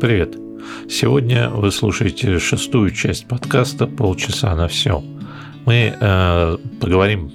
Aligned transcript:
Привет! 0.00 0.36
Сегодня 0.88 1.50
вы 1.50 1.72
слушаете 1.72 2.38
шестую 2.38 2.92
часть 2.92 3.26
подкаста 3.26 3.88
«Полчаса 3.88 4.54
на 4.54 4.68
все». 4.68 5.02
Мы 5.66 5.92
э, 6.00 6.56
поговорим 6.80 7.32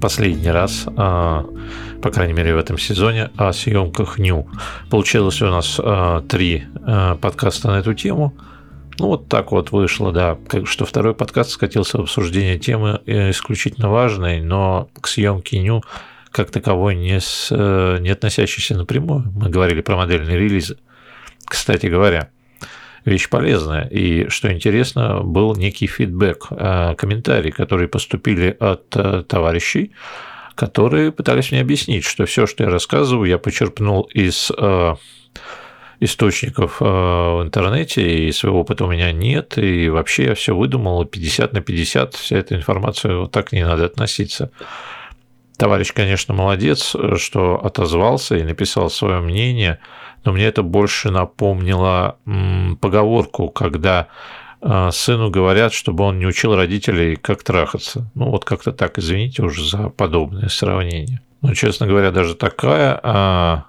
последний 0.00 0.50
раз, 0.50 0.86
э, 0.86 0.90
по 0.96 2.10
крайней 2.10 2.32
мере 2.32 2.54
в 2.54 2.58
этом 2.58 2.78
сезоне, 2.78 3.30
о 3.36 3.52
съемках 3.52 4.18
Ню. 4.18 4.48
Получилось 4.88 5.42
у 5.42 5.46
нас 5.48 5.78
э, 5.78 6.22
три 6.30 6.64
э, 6.86 7.16
подкаста 7.20 7.68
на 7.68 7.80
эту 7.80 7.92
тему. 7.92 8.34
Ну, 8.98 9.08
вот 9.08 9.28
так 9.28 9.52
вот 9.52 9.70
вышло, 9.70 10.10
да, 10.10 10.38
что 10.64 10.86
второй 10.86 11.14
подкаст 11.14 11.50
скатился 11.50 11.98
в 11.98 12.02
обсуждение 12.02 12.58
темы 12.58 13.02
э, 13.04 13.32
исключительно 13.32 13.90
важной, 13.90 14.40
но 14.40 14.88
к 14.98 15.08
съемке 15.08 15.58
Ню 15.58 15.82
как 16.30 16.50
таковой 16.50 16.94
не, 16.94 17.20
с, 17.20 17.48
э, 17.50 17.98
не 18.00 18.08
относящейся 18.08 18.74
напрямую. 18.76 19.30
Мы 19.34 19.50
говорили 19.50 19.82
про 19.82 19.96
модельные 19.96 20.38
релизы. 20.38 20.78
Кстати 21.48 21.86
говоря, 21.86 22.30
вещь 23.04 23.28
полезная. 23.28 23.86
И, 23.88 24.28
что 24.28 24.52
интересно, 24.52 25.20
был 25.22 25.54
некий 25.56 25.86
фидбэк, 25.86 26.46
э, 26.50 26.94
комментарии, 26.96 27.50
которые 27.50 27.88
поступили 27.88 28.56
от 28.60 28.94
э, 28.94 29.24
товарищей, 29.26 29.92
которые 30.54 31.12
пытались 31.12 31.50
мне 31.50 31.60
объяснить, 31.60 32.04
что 32.04 32.26
все, 32.26 32.46
что 32.46 32.64
я 32.64 32.70
рассказываю, 32.70 33.28
я 33.28 33.38
почерпнул 33.38 34.02
из 34.02 34.50
э, 34.56 34.94
источников 36.00 36.80
в 36.80 37.42
интернете, 37.42 38.28
и 38.28 38.30
своего 38.30 38.60
опыта 38.60 38.84
у 38.84 38.90
меня 38.90 39.10
нет, 39.10 39.58
и 39.58 39.88
вообще 39.88 40.26
я 40.26 40.34
все 40.36 40.54
выдумал, 40.54 41.04
50 41.04 41.52
на 41.52 41.60
50, 41.60 42.14
вся 42.14 42.38
эта 42.38 42.54
информация, 42.54 43.16
вот 43.16 43.32
так 43.32 43.50
не 43.50 43.64
надо 43.64 43.86
относиться. 43.86 44.52
Товарищ, 45.58 45.92
конечно, 45.92 46.32
молодец, 46.32 46.96
что 47.16 47.62
отозвался 47.62 48.36
и 48.36 48.42
написал 48.42 48.88
свое 48.88 49.20
мнение– 49.20 49.78
но 50.24 50.32
мне 50.32 50.44
это 50.44 50.62
больше 50.62 51.10
напомнило 51.10 52.18
поговорку, 52.80 53.48
когда 53.48 54.08
а, 54.60 54.90
сыну 54.90 55.30
говорят, 55.30 55.72
чтобы 55.72 56.04
он 56.04 56.18
не 56.18 56.26
учил 56.26 56.54
родителей, 56.56 57.16
как 57.16 57.42
трахаться. 57.42 58.10
Ну, 58.14 58.30
вот 58.30 58.44
как-то 58.44 58.72
так, 58.72 58.98
извините 58.98 59.42
уже 59.42 59.64
за 59.64 59.88
подобное 59.88 60.48
сравнение. 60.48 61.22
Но, 61.40 61.54
честно 61.54 61.86
говоря, 61.86 62.10
даже 62.10 62.34
такая, 62.34 62.98
а, 63.02 63.64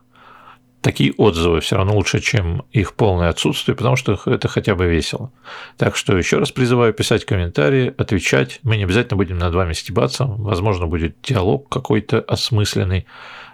такие 0.82 1.14
отзывы 1.14 1.60
все 1.62 1.76
равно 1.76 1.96
лучше, 1.96 2.20
чем 2.20 2.64
их 2.72 2.94
полное 2.94 3.30
отсутствие, 3.30 3.76
потому 3.76 3.96
что 3.96 4.20
это 4.26 4.48
хотя 4.48 4.76
бы 4.76 4.88
весело. 4.88 5.32
Так 5.78 5.96
что 5.96 6.18
еще 6.18 6.38
раз 6.38 6.52
призываю 6.52 6.94
писать 6.94 7.26
комментарии, 7.26 7.94
отвечать. 7.98 8.60
Мы 8.64 8.78
не 8.78 8.84
обязательно 8.84 9.18
будем 9.18 9.38
над 9.38 9.54
вами 9.54 9.74
стебаться. 9.74 10.26
Возможно, 10.26 10.88
будет 10.88 11.18
диалог 11.22 11.70
какой-то 11.70 12.20
осмысленный, 12.22 13.06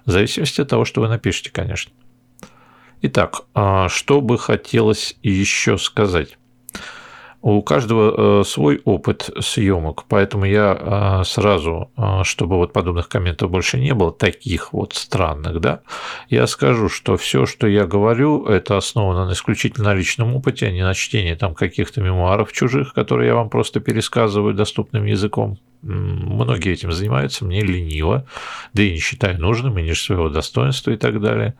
в 0.05 0.11
зависимости 0.11 0.61
от 0.61 0.69
того, 0.69 0.85
что 0.85 1.01
вы 1.01 1.07
напишете, 1.07 1.49
конечно. 1.51 1.91
Итак, 3.01 3.41
а, 3.53 3.89
что 3.89 4.21
бы 4.21 4.37
хотелось 4.37 5.15
еще 5.21 5.77
сказать? 5.77 6.37
У 7.47 7.61
каждого 7.61 8.41
э, 8.41 8.43
свой 8.43 8.81
опыт 8.85 9.29
съемок, 9.39 10.05
поэтому 10.09 10.45
я 10.45 10.75
а, 10.79 11.23
сразу, 11.23 11.91
а, 11.95 12.23
чтобы 12.23 12.55
вот 12.55 12.73
подобных 12.73 13.07
комментов 13.07 13.51
больше 13.51 13.77
не 13.79 13.93
было, 13.93 14.11
таких 14.11 14.73
вот 14.73 14.93
странных, 14.93 15.61
да, 15.61 15.81
я 16.27 16.47
скажу, 16.47 16.89
что 16.89 17.17
все, 17.17 17.45
что 17.45 17.67
я 17.67 17.85
говорю, 17.85 18.45
это 18.45 18.77
основано 18.77 19.27
на 19.27 19.33
исключительно 19.33 19.93
личном 19.93 20.35
опыте, 20.35 20.65
а 20.65 20.71
не 20.71 20.81
на 20.81 20.95
чтении 20.95 21.35
там 21.35 21.53
каких-то 21.53 22.01
мемуаров 22.01 22.51
чужих, 22.51 22.95
которые 22.95 23.27
я 23.27 23.35
вам 23.35 23.51
просто 23.51 23.79
пересказываю 23.79 24.55
доступным 24.55 25.05
языком. 25.05 25.59
Многие 25.85 26.73
этим 26.73 26.91
занимаются, 26.91 27.45
мне 27.45 27.61
лениво, 27.61 28.25
да 28.73 28.81
и 28.81 28.91
не 28.91 28.97
считаю 28.97 29.39
нужным, 29.39 29.77
и 29.77 29.83
ниже 29.83 30.01
своего 30.01 30.29
достоинства 30.29 30.89
и 30.89 30.97
так 30.97 31.21
далее. 31.21 31.53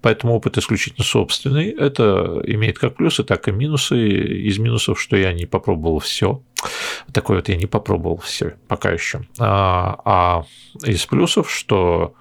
Поэтому 0.00 0.34
опыт 0.34 0.56
исключительно 0.56 1.04
собственный. 1.04 1.72
Это 1.72 2.40
имеет 2.46 2.78
как 2.78 2.96
плюсы, 2.96 3.22
так 3.22 3.48
и 3.48 3.52
минусы. 3.52 4.08
Из 4.08 4.58
минусов, 4.58 4.98
что 4.98 5.16
я 5.16 5.34
не 5.34 5.44
попробовал 5.44 5.98
все. 5.98 6.42
Такое 7.12 7.36
вот 7.36 7.50
я 7.50 7.56
не 7.56 7.66
попробовал 7.66 8.16
все 8.16 8.56
пока 8.66 8.92
еще. 8.92 9.26
А, 9.38 10.00
а 10.06 10.44
из 10.82 11.04
плюсов, 11.04 11.50
что, 11.52 12.14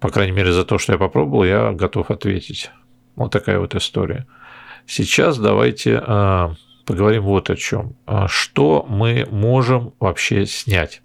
по 0.00 0.08
крайней 0.08 0.32
мере, 0.32 0.52
за 0.52 0.64
то, 0.64 0.78
что 0.78 0.94
я 0.94 0.98
попробовал, 0.98 1.44
я 1.44 1.70
готов 1.70 2.10
ответить. 2.10 2.72
Вот 3.14 3.30
такая 3.30 3.60
вот 3.60 3.76
история. 3.76 4.26
Сейчас 4.84 5.38
давайте 5.38 6.02
а, 6.04 6.56
поговорим 6.86 7.24
вот 7.24 7.50
о 7.50 7.56
чем. 7.56 7.96
А 8.06 8.28
что 8.28 8.86
мы 8.88 9.26
можем 9.30 9.92
вообще 10.00 10.46
снять? 10.46 11.02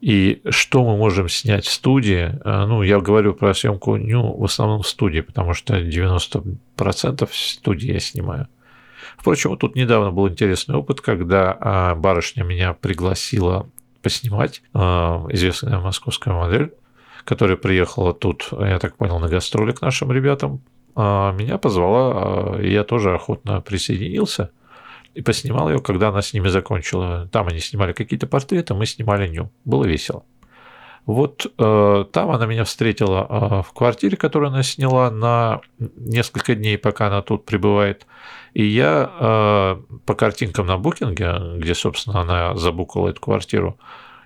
И 0.00 0.42
что 0.50 0.84
мы 0.84 0.96
можем 0.96 1.28
снять 1.28 1.64
в 1.64 1.72
студии? 1.72 2.38
А, 2.44 2.66
ну, 2.66 2.82
я 2.82 3.00
говорю 3.00 3.34
про 3.34 3.54
съемку 3.54 3.96
ню 3.96 4.36
в 4.36 4.44
основном 4.44 4.82
в 4.82 4.88
студии, 4.88 5.20
потому 5.20 5.54
что 5.54 5.80
90% 5.80 7.26
в 7.26 7.34
студии 7.34 7.92
я 7.92 8.00
снимаю. 8.00 8.48
Впрочем, 9.16 9.56
тут 9.56 9.76
недавно 9.76 10.10
был 10.10 10.28
интересный 10.28 10.74
опыт, 10.74 11.00
когда 11.00 11.56
а, 11.58 11.94
барышня 11.94 12.42
меня 12.42 12.74
пригласила 12.74 13.68
поснимать, 14.02 14.62
известная 14.74 15.78
московская 15.78 16.34
модель, 16.34 16.72
которая 17.24 17.56
приехала 17.56 18.12
тут, 18.12 18.48
я 18.50 18.80
так 18.80 18.96
понял, 18.96 19.20
на 19.20 19.28
гастроли 19.28 19.70
к 19.70 19.80
нашим 19.80 20.10
ребятам, 20.10 20.60
меня 20.96 21.56
позвала, 21.58 22.60
я 22.60 22.82
тоже 22.82 23.14
охотно 23.14 23.60
присоединился– 23.60 24.50
и 25.14 25.22
поснимал 25.22 25.68
ее, 25.70 25.80
когда 25.80 26.08
она 26.08 26.22
с 26.22 26.32
ними 26.32 26.48
закончила. 26.48 27.28
Там 27.30 27.48
они 27.48 27.60
снимали 27.60 27.92
какие-то 27.92 28.26
портреты, 28.26 28.74
мы 28.74 28.86
снимали 28.86 29.28
ню. 29.28 29.50
Было 29.64 29.84
весело. 29.84 30.24
Вот 31.04 31.52
э, 31.58 32.04
там 32.12 32.30
она 32.30 32.46
меня 32.46 32.64
встретила 32.64 33.26
э, 33.28 33.62
в 33.68 33.72
квартире, 33.72 34.16
которую 34.16 34.50
она 34.50 34.62
сняла 34.62 35.10
на 35.10 35.60
несколько 35.78 36.54
дней, 36.54 36.78
пока 36.78 37.08
она 37.08 37.22
тут 37.22 37.44
пребывает. 37.44 38.06
И 38.54 38.64
я 38.64 39.10
э, 39.18 39.96
по 40.06 40.14
картинкам 40.14 40.66
на 40.66 40.78
букинге, 40.78 41.56
где, 41.56 41.74
собственно, 41.74 42.20
она 42.20 42.54
забукала 42.56 43.08
эту 43.08 43.20
квартиру, 43.20 43.78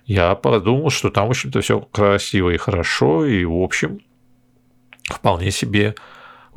я 0.05 0.35
подумал, 0.35 0.91
что 0.91 1.09
там, 1.09 1.27
в 1.27 1.31
общем-то, 1.31 1.61
все 1.61 1.81
красиво 1.81 2.51
и 2.51 2.57
хорошо, 2.57 3.25
и, 3.25 3.43
в 3.43 3.61
общем, 3.61 3.99
вполне 5.03 5.51
себе 5.51 5.95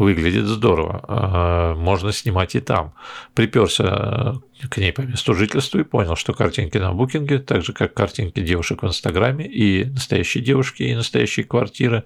выглядит 0.01 0.47
здорово. 0.47 1.05
А, 1.07 1.75
можно 1.75 2.11
снимать 2.11 2.55
и 2.55 2.61
там. 2.61 2.95
Приперся 3.35 4.41
э, 4.63 4.67
к 4.69 4.79
ней 4.79 4.93
по 4.93 5.03
месту 5.03 5.35
жительства 5.35 5.79
и 5.79 5.85
понял, 5.85 6.17
что 6.17 6.33
картинки 6.33 6.79
на 6.79 6.93
букинге, 6.93 7.39
так 7.39 7.63
же 7.63 7.75
как 7.75 7.93
картинки 7.93 8.41
девушек 8.41 8.83
в 8.83 8.87
Инстаграме, 8.87 9.47
и 9.47 9.85
настоящие 9.85 10.43
девушки, 10.43 10.85
и 10.85 10.95
настоящие 10.95 11.45
квартиры, 11.45 12.05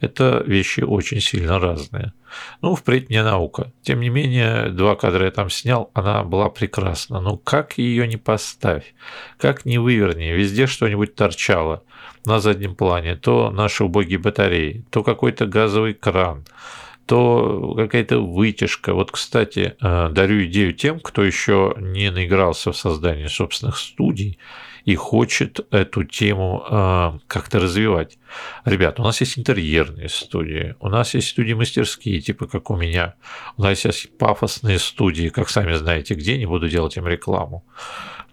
это 0.00 0.44
вещи 0.46 0.80
очень 0.82 1.20
сильно 1.22 1.58
разные. 1.58 2.12
Ну, 2.60 2.74
впредь 2.74 3.08
не 3.08 3.22
наука. 3.22 3.72
Тем 3.82 4.00
не 4.00 4.10
менее, 4.10 4.68
два 4.68 4.94
кадра 4.94 5.24
я 5.24 5.30
там 5.30 5.48
снял, 5.48 5.90
она 5.94 6.22
была 6.24 6.50
прекрасна. 6.50 7.22
Ну, 7.22 7.38
как 7.38 7.78
ее 7.78 8.06
не 8.06 8.18
поставь, 8.18 8.94
как 9.38 9.64
не 9.64 9.78
выверни, 9.78 10.26
везде 10.26 10.66
что-нибудь 10.66 11.14
торчало 11.14 11.84
на 12.26 12.38
заднем 12.38 12.74
плане, 12.74 13.16
то 13.16 13.50
наши 13.50 13.82
убогие 13.82 14.18
батареи, 14.18 14.84
то 14.90 15.02
какой-то 15.02 15.46
газовый 15.46 15.94
кран– 15.94 16.44
то 17.10 17.74
какая-то 17.76 18.20
вытяжка. 18.20 18.94
Вот, 18.94 19.10
кстати, 19.10 19.74
э, 19.80 20.08
дарю 20.12 20.44
идею 20.44 20.72
тем, 20.72 21.00
кто 21.00 21.24
еще 21.24 21.74
не 21.76 22.08
наигрался 22.12 22.70
в 22.70 22.76
создание 22.76 23.28
собственных 23.28 23.78
студий 23.78 24.38
и 24.84 24.94
хочет 24.94 25.58
эту 25.72 26.04
тему 26.04 26.64
э, 26.70 27.18
как-то 27.26 27.58
развивать. 27.58 28.16
Ребят, 28.64 29.00
у 29.00 29.02
нас 29.02 29.20
есть 29.20 29.36
интерьерные 29.40 30.08
студии, 30.08 30.76
у 30.78 30.88
нас 30.88 31.14
есть 31.14 31.30
студии-мастерские, 31.30 32.20
типа 32.20 32.46
как 32.46 32.70
у 32.70 32.76
меня, 32.76 33.14
у 33.56 33.62
нас 33.62 33.84
есть 33.84 34.16
пафосные 34.16 34.78
студии, 34.78 35.30
как 35.30 35.48
сами 35.48 35.72
знаете, 35.72 36.14
где, 36.14 36.38
не 36.38 36.46
буду 36.46 36.68
делать 36.68 36.96
им 36.96 37.08
рекламу, 37.08 37.64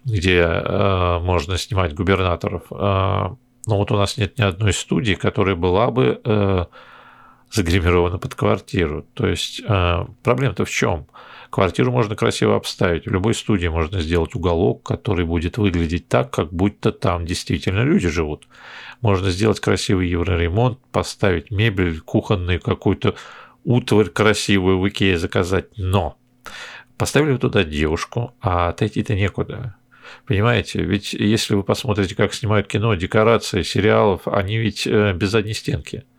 где 0.04 0.38
э, 0.38 1.18
можно 1.18 1.58
снимать 1.58 1.94
губернаторов. 1.94 2.62
Но 2.70 3.36
вот 3.66 3.90
у 3.90 3.96
нас 3.96 4.18
нет 4.18 4.38
ни 4.38 4.42
одной 4.42 4.72
студии, 4.72 5.14
которая 5.14 5.56
была 5.56 5.90
бы 5.90 6.68
загримировано 7.50 8.18
под 8.18 8.34
квартиру. 8.34 9.06
То 9.14 9.26
есть 9.26 9.62
э, 9.66 10.04
проблема-то 10.22 10.64
в 10.64 10.70
чем? 10.70 11.06
Квартиру 11.50 11.90
можно 11.90 12.14
красиво 12.14 12.56
обставить. 12.56 13.06
В 13.06 13.10
любой 13.10 13.34
студии 13.34 13.68
можно 13.68 14.00
сделать 14.00 14.34
уголок, 14.34 14.82
который 14.82 15.24
будет 15.24 15.56
выглядеть 15.56 16.08
так, 16.08 16.30
как 16.30 16.52
будто 16.52 16.92
там 16.92 17.24
действительно 17.24 17.82
люди 17.82 18.08
живут. 18.08 18.46
Можно 19.00 19.30
сделать 19.30 19.60
красивый 19.60 20.08
евроремонт, 20.08 20.78
поставить 20.92 21.50
мебель, 21.50 22.00
кухонную 22.00 22.60
какую-то 22.60 23.14
утварь 23.64 24.08
красивую 24.08 24.78
в 24.78 24.88
Икее 24.88 25.16
заказать. 25.16 25.66
Но 25.78 26.18
поставили 26.98 27.38
туда 27.38 27.64
девушку, 27.64 28.34
а 28.40 28.68
отойти-то 28.68 29.14
некуда. 29.14 29.76
Понимаете, 30.26 30.82
ведь 30.82 31.14
если 31.14 31.54
вы 31.54 31.62
посмотрите, 31.62 32.14
как 32.14 32.34
снимают 32.34 32.66
кино, 32.66 32.94
декорации, 32.94 33.62
сериалов, 33.62 34.26
они 34.26 34.58
ведь 34.58 34.86
э, 34.86 35.14
без 35.14 35.30
задней 35.30 35.54
стенки– 35.54 36.04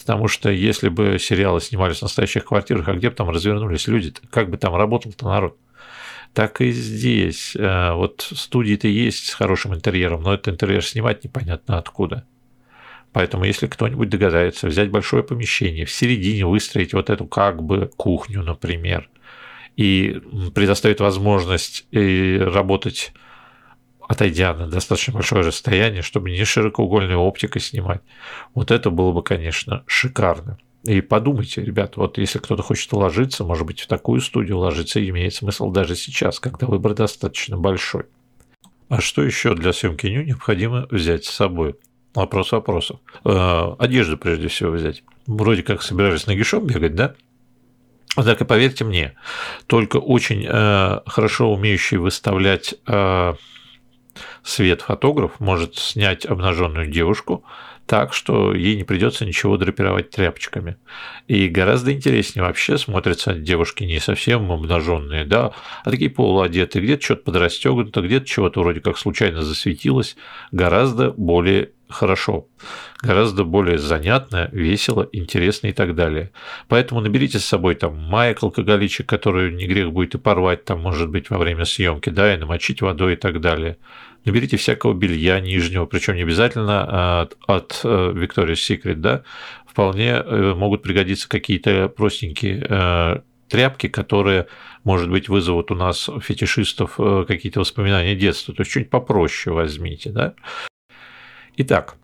Потому 0.00 0.28
что 0.28 0.50
если 0.50 0.88
бы 0.88 1.18
сериалы 1.18 1.60
снимались 1.60 1.98
в 1.98 2.02
настоящих 2.02 2.46
квартирах, 2.46 2.88
а 2.88 2.94
где 2.94 3.10
бы 3.10 3.16
там 3.16 3.28
развернулись 3.28 3.86
люди, 3.86 4.14
как 4.30 4.48
бы 4.50 4.56
там 4.56 4.74
работал-то 4.74 5.26
народ? 5.26 5.58
Так 6.32 6.60
и 6.60 6.70
здесь. 6.70 7.54
Э, 7.56 7.92
вот 7.92 8.26
студии-то 8.34 8.88
есть 8.88 9.26
с 9.26 9.34
хорошим 9.34 9.74
интерьером, 9.74 10.22
но 10.22 10.32
этот 10.32 10.54
интерьер 10.54 10.84
снимать 10.84 11.22
непонятно 11.24 11.76
откуда. 11.76 12.24
Поэтому, 13.12 13.44
если 13.44 13.66
кто-нибудь 13.66 14.08
догадается 14.08 14.68
взять 14.68 14.90
большое 14.90 15.22
помещение, 15.22 15.84
в 15.84 15.90
середине 15.90 16.46
выстроить 16.46 16.94
вот 16.94 17.10
эту 17.10 17.26
как 17.26 17.62
бы 17.62 17.90
кухню, 17.96 18.42
например, 18.42 19.10
и 19.76 20.22
предоставит 20.54 21.00
возможность 21.00 21.86
работать 21.92 23.12
отойдя 24.10 24.52
на 24.54 24.66
достаточно 24.66 25.14
большое 25.14 25.42
расстояние, 25.42 26.02
чтобы 26.02 26.32
не 26.32 26.44
широкоугольной 26.44 27.14
оптикой 27.14 27.62
снимать, 27.62 28.00
вот 28.54 28.72
это 28.72 28.90
было 28.90 29.12
бы, 29.12 29.22
конечно, 29.22 29.84
шикарно. 29.86 30.58
И 30.82 31.00
подумайте, 31.00 31.64
ребят, 31.64 31.96
вот 31.96 32.18
если 32.18 32.40
кто-то 32.40 32.60
хочет 32.60 32.92
уложиться, 32.92 33.44
может 33.44 33.66
быть, 33.68 33.82
в 33.82 33.86
такую 33.86 34.20
студию 34.20 34.58
ложиться 34.58 35.06
имеет 35.08 35.34
смысл 35.34 35.70
даже 35.70 35.94
сейчас, 35.94 36.40
когда 36.40 36.66
выбор 36.66 36.94
достаточно 36.94 37.56
большой. 37.56 38.06
А 38.88 39.00
что 39.00 39.22
еще 39.22 39.54
для 39.54 39.72
съемки 39.72 40.08
ню 40.08 40.24
необходимо 40.24 40.88
взять 40.90 41.24
с 41.24 41.30
собой? 41.30 41.76
Вопрос 42.12 42.50
вопросов. 42.50 42.98
Э, 43.24 43.74
одежду 43.78 44.18
прежде 44.18 44.48
всего 44.48 44.72
взять. 44.72 45.04
Вроде 45.28 45.62
как 45.62 45.82
собирались 45.82 46.26
нагишом 46.26 46.66
бегать, 46.66 46.96
да? 46.96 47.14
Однако, 48.16 48.44
поверьте 48.44 48.84
мне, 48.84 49.14
только 49.68 49.98
очень 49.98 50.44
э, 50.48 51.00
хорошо 51.06 51.52
умеющий 51.52 51.98
выставлять 51.98 52.74
э, 52.88 53.34
свет 54.42 54.82
фотограф 54.82 55.40
может 55.40 55.76
снять 55.76 56.26
обнаженную 56.26 56.86
девушку 56.86 57.44
так, 57.90 58.14
что 58.14 58.54
ей 58.54 58.76
не 58.76 58.84
придется 58.84 59.26
ничего 59.26 59.56
драпировать 59.56 60.10
тряпочками. 60.10 60.76
И 61.26 61.48
гораздо 61.48 61.92
интереснее 61.92 62.44
вообще 62.44 62.78
смотрятся 62.78 63.34
девушки 63.34 63.82
не 63.82 63.98
совсем 63.98 64.52
обнаженные, 64.52 65.24
да, 65.24 65.52
а 65.84 65.90
такие 65.90 66.08
полуодетые, 66.08 66.84
где-то 66.84 67.02
что-то 67.02 67.22
подрастегнуто, 67.24 68.00
где-то 68.00 68.26
чего-то 68.26 68.60
вроде 68.60 68.80
как 68.80 68.96
случайно 68.96 69.42
засветилось, 69.42 70.16
гораздо 70.52 71.10
более 71.10 71.72
хорошо, 71.90 72.46
гораздо 73.02 73.44
более 73.44 73.78
занятно, 73.78 74.48
весело, 74.52 75.08
интересно 75.12 75.68
и 75.68 75.72
так 75.72 75.94
далее. 75.94 76.30
Поэтому 76.68 77.00
наберите 77.00 77.38
с 77.38 77.44
собой 77.44 77.74
там 77.74 77.96
маек 77.96 78.42
алкоголичек, 78.42 79.06
который 79.06 79.52
не 79.52 79.66
грех 79.66 79.92
будет 79.92 80.14
и 80.14 80.18
порвать 80.18 80.64
там, 80.64 80.80
может 80.80 81.10
быть, 81.10 81.30
во 81.30 81.38
время 81.38 81.64
съемки, 81.64 82.10
да, 82.10 82.34
и 82.34 82.38
намочить 82.38 82.82
водой 82.82 83.14
и 83.14 83.16
так 83.16 83.40
далее 83.40 83.76
наберите 84.24 84.56
всякого 84.56 84.94
белья 84.94 85.40
нижнего, 85.40 85.86
причем 85.86 86.14
не 86.16 86.22
обязательно 86.22 87.22
от, 87.22 87.36
от 87.46 87.80
э, 87.84 88.12
Victoria's 88.14 88.54
Secret, 88.54 88.96
да, 88.96 89.22
вполне 89.66 90.10
э, 90.10 90.54
могут 90.54 90.82
пригодиться 90.82 91.28
какие-то 91.28 91.88
простенькие 91.88 92.66
э, 92.68 93.20
тряпки, 93.48 93.88
которые, 93.88 94.46
может 94.84 95.10
быть, 95.10 95.28
вызовут 95.28 95.70
у 95.70 95.74
нас 95.74 96.08
фетишистов 96.22 96.96
какие-то 97.26 97.60
воспоминания 97.60 98.14
детства. 98.14 98.54
То 98.54 98.60
есть 98.60 98.70
что-нибудь 98.70 98.90
попроще 98.90 99.54
возьмите, 99.54 100.10
да. 100.10 100.34
Итак, 101.56 101.96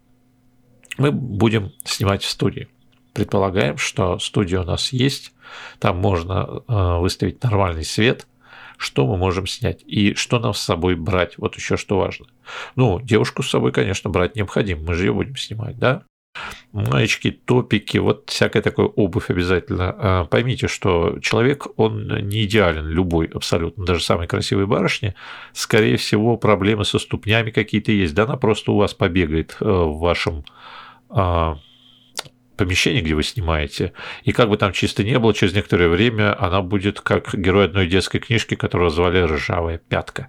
мы 0.99 1.13
будем 1.13 1.73
снимать 1.85 2.23
в 2.23 2.29
студии. 2.29 2.69
Предполагаем, 3.13 3.79
что 3.79 4.19
студия 4.19 4.61
у 4.61 4.65
нас 4.65 4.93
есть, 4.93 5.33
там 5.79 5.99
можно 5.99 6.63
выставить 7.01 7.43
нормальный 7.43 7.85
свет– 7.85 8.27
что 8.77 9.07
мы 9.07 9.17
можем 9.17 9.47
снять 9.47 9.83
и 9.87 10.15
что 10.15 10.39
нам 10.39 10.55
с 10.55 10.61
собой 10.61 10.97
брать. 10.97 11.39
Вот 11.39 11.57
еще 11.57 11.77
что 11.77 11.99
важно. 11.99 12.27
Ну, 12.75 13.01
девушку 13.01 13.43
с 13.43 13.51
собой, 13.51 13.73
конечно, 13.73 14.11
брать 14.11 14.37
необходимо, 14.37 14.83
мы 14.83 14.95
же 14.95 15.07
ее 15.07 15.13
будем 15.13 15.37
снимать, 15.37 15.79
да? 15.79 16.03
Маечки, 16.73 17.31
топики, 17.31 17.99
вот 17.99 18.31
всякая 18.31 18.63
такая 18.63 18.87
обувь 18.87 19.31
обязательно. 19.31 19.95
А, 19.99 20.25
поймите, 20.25 20.69
что 20.69 21.19
человек, 21.21 21.67
он 21.77 22.07
не 22.29 22.45
идеален, 22.45 22.87
любой 22.87 23.27
абсолютно, 23.27 23.85
даже 23.85 24.03
самой 24.03 24.27
красивой 24.27 24.67
барышни. 24.67 25.15
Скорее 25.53 25.97
всего, 25.97 26.37
проблемы 26.37 26.85
со 26.85 26.99
ступнями 26.99 27.51
какие-то 27.51 27.93
есть. 27.93 28.15
Да, 28.15 28.25
она 28.25 28.37
просто 28.37 28.73
у 28.73 28.77
вас 28.77 28.95
побегает 28.95 29.57
э, 29.61 29.65
в 29.65 29.99
вашем 29.99 30.45
помещение, 32.57 33.03
где 33.03 33.15
вы 33.15 33.23
снимаете, 33.23 33.93
и 34.25 34.33
как 34.33 34.49
бы 34.49 34.57
там 34.57 34.73
чисто 34.73 35.05
не 35.05 35.19
было, 35.19 35.35
через 35.35 35.55
некоторое 35.55 35.89
время 35.89 36.37
она 36.43 36.63
будет 36.63 37.01
как 37.01 37.35
герой 37.35 37.67
одной 37.67 37.87
детской 37.87 38.19
книжки, 38.19 38.55
которую 38.55 38.91
звали 38.91 39.21
«Ржавая 39.21 39.79
пятка». 39.79 40.29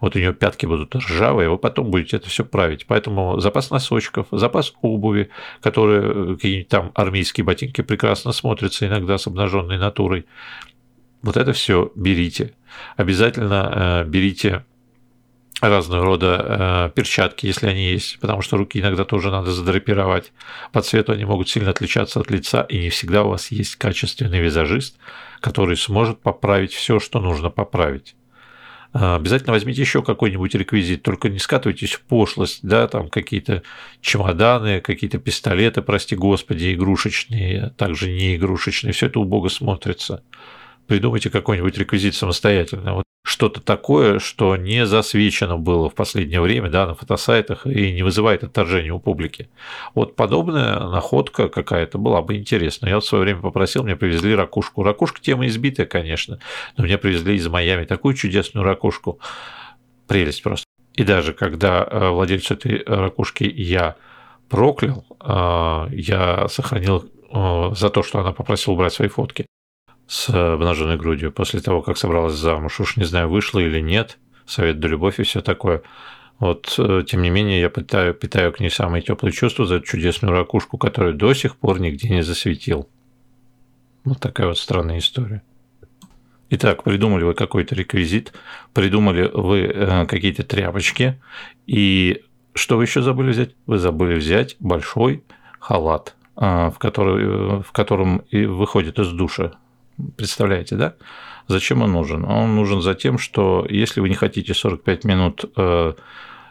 Вот 0.00 0.16
у 0.16 0.18
нее 0.18 0.34
пятки 0.34 0.66
будут 0.66 0.94
ржавые, 0.94 1.48
вы 1.48 1.58
потом 1.58 1.90
будете 1.90 2.16
это 2.16 2.28
все 2.28 2.44
править. 2.44 2.86
Поэтому 2.86 3.38
запас 3.40 3.70
носочков, 3.70 4.26
запас 4.30 4.72
обуви, 4.82 5.30
которые 5.60 6.02
э, 6.02 6.34
какие-нибудь 6.34 6.68
там 6.68 6.92
армейские 6.94 7.44
ботинки 7.44 7.80
прекрасно 7.80 8.32
смотрятся 8.32 8.86
иногда 8.86 9.18
с 9.18 9.26
обнаженной 9.26 9.78
натурой. 9.78 10.26
Вот 11.22 11.36
это 11.36 11.52
все 11.52 11.92
берите. 11.94 12.54
Обязательно 12.96 14.02
э, 14.04 14.08
берите 14.08 14.64
разного 15.68 16.04
рода 16.04 16.90
э, 16.90 16.90
перчатки, 16.94 17.46
если 17.46 17.68
они 17.68 17.92
есть, 17.92 18.18
потому 18.20 18.42
что 18.42 18.56
руки 18.56 18.80
иногда 18.80 19.04
тоже 19.04 19.30
надо 19.30 19.52
задрапировать. 19.52 20.32
По 20.72 20.82
цвету 20.82 21.12
они 21.12 21.24
могут 21.24 21.48
сильно 21.48 21.70
отличаться 21.70 22.20
от 22.20 22.30
лица, 22.30 22.62
и 22.62 22.78
не 22.78 22.90
всегда 22.90 23.22
у 23.22 23.30
вас 23.30 23.52
есть 23.52 23.76
качественный 23.76 24.40
визажист, 24.40 24.96
который 25.40 25.76
сможет 25.76 26.20
поправить 26.20 26.72
все, 26.72 26.98
что 26.98 27.20
нужно 27.20 27.50
поправить. 27.50 28.16
Э, 28.92 29.16
обязательно 29.16 29.52
возьмите 29.52 29.80
еще 29.80 30.02
какой-нибудь 30.02 30.54
реквизит, 30.54 31.02
только 31.02 31.28
не 31.28 31.38
скатывайтесь 31.38 31.92
в 31.92 32.02
пошлость, 32.02 32.60
да, 32.62 32.88
там 32.88 33.08
какие-то 33.08 33.62
чемоданы, 34.00 34.80
какие-то 34.80 35.18
пистолеты, 35.18 35.80
прости 35.82 36.16
господи, 36.16 36.74
игрушечные, 36.74 37.72
также 37.76 38.10
не 38.10 38.36
игрушечные, 38.36 38.92
все 38.92 39.06
это 39.06 39.20
убого 39.20 39.48
смотрится. 39.48 40.22
Придумайте 40.92 41.30
какой-нибудь 41.30 41.78
реквизит 41.78 42.14
самостоятельно. 42.14 42.92
Вот 42.92 43.04
что-то 43.24 43.62
такое, 43.62 44.18
что 44.18 44.58
не 44.58 44.84
засвечено 44.84 45.56
было 45.56 45.88
в 45.88 45.94
последнее 45.94 46.42
время 46.42 46.68
да, 46.68 46.86
на 46.86 46.94
фотосайтах 46.94 47.66
и 47.66 47.94
не 47.94 48.02
вызывает 48.02 48.44
отторжения 48.44 48.92
у 48.92 49.00
публики. 49.00 49.48
Вот 49.94 50.16
подобная 50.16 50.80
находка 50.80 51.48
какая-то 51.48 51.96
была 51.96 52.20
бы 52.20 52.36
интересна. 52.36 52.88
Я 52.88 52.96
вот 52.96 53.04
в 53.04 53.06
свое 53.06 53.24
время 53.24 53.40
попросил, 53.40 53.84
мне 53.84 53.96
привезли 53.96 54.34
ракушку. 54.34 54.82
Ракушка 54.82 55.22
тема 55.22 55.46
избитая, 55.46 55.86
конечно, 55.86 56.40
но 56.76 56.84
мне 56.84 56.98
привезли 56.98 57.36
из 57.36 57.48
Майами 57.48 57.86
такую 57.86 58.12
чудесную 58.14 58.62
ракушку. 58.62 59.18
Прелесть 60.06 60.42
просто. 60.42 60.66
И 60.92 61.04
даже 61.04 61.32
когда 61.32 61.88
э, 61.90 62.10
владельцу 62.10 62.52
этой 62.52 62.84
ракушки 62.84 63.44
я 63.44 63.96
проклял, 64.50 65.06
э, 65.24 65.94
я 65.94 66.48
сохранил 66.48 67.10
э, 67.32 67.70
за 67.74 67.88
то, 67.88 68.02
что 68.02 68.20
она 68.20 68.32
попросила 68.32 68.74
убрать 68.74 68.92
свои 68.92 69.08
фотки 69.08 69.46
с 70.06 70.28
обнаженной 70.28 70.96
грудью 70.96 71.32
после 71.32 71.60
того, 71.60 71.82
как 71.82 71.96
собралась 71.96 72.34
замуж. 72.34 72.80
Уж 72.80 72.96
не 72.96 73.04
знаю, 73.04 73.28
вышла 73.28 73.60
или 73.60 73.80
нет, 73.80 74.18
совет 74.46 74.80
да 74.80 74.88
любовь 74.88 75.20
и 75.20 75.22
все 75.22 75.40
такое. 75.40 75.82
Вот, 76.38 76.74
э, 76.78 77.04
тем 77.06 77.22
не 77.22 77.30
менее, 77.30 77.60
я 77.60 77.68
питаю, 77.68 78.14
питаю 78.14 78.52
к 78.52 78.60
ней 78.60 78.70
самые 78.70 79.02
теплые 79.02 79.32
чувства 79.32 79.64
за 79.64 79.76
эту 79.76 79.86
чудесную 79.86 80.32
ракушку, 80.34 80.76
которую 80.76 81.14
до 81.14 81.34
сих 81.34 81.56
пор 81.56 81.80
нигде 81.80 82.08
не 82.08 82.22
засветил. 82.22 82.88
Вот 84.04 84.18
такая 84.18 84.48
вот 84.48 84.58
странная 84.58 84.98
история. 84.98 85.42
Итак, 86.50 86.82
придумали 86.82 87.22
вы 87.24 87.34
какой-то 87.34 87.74
реквизит, 87.74 88.32
придумали 88.74 89.30
вы 89.32 89.60
э, 89.60 90.06
какие-то 90.06 90.42
тряпочки, 90.42 91.22
и 91.66 92.22
что 92.54 92.76
вы 92.76 92.84
еще 92.84 93.02
забыли 93.02 93.30
взять? 93.30 93.54
Вы 93.66 93.78
забыли 93.78 94.16
взять 94.16 94.56
большой 94.58 95.22
халат, 95.60 96.16
э, 96.36 96.70
в, 96.70 96.78
который, 96.78 97.62
в 97.62 97.72
котором 97.72 98.18
и 98.30 98.44
выходит 98.44 98.98
из 98.98 99.08
душа 99.12 99.52
Представляете, 100.16 100.76
да? 100.76 100.94
Зачем 101.48 101.82
он 101.82 101.92
нужен? 101.92 102.24
Он 102.24 102.54
нужен 102.54 102.80
за 102.80 102.94
тем, 102.94 103.18
что 103.18 103.66
если 103.68 104.00
вы 104.00 104.08
не 104.08 104.14
хотите 104.14 104.54
45 104.54 105.04
минут 105.04 105.44
э, 105.56 105.92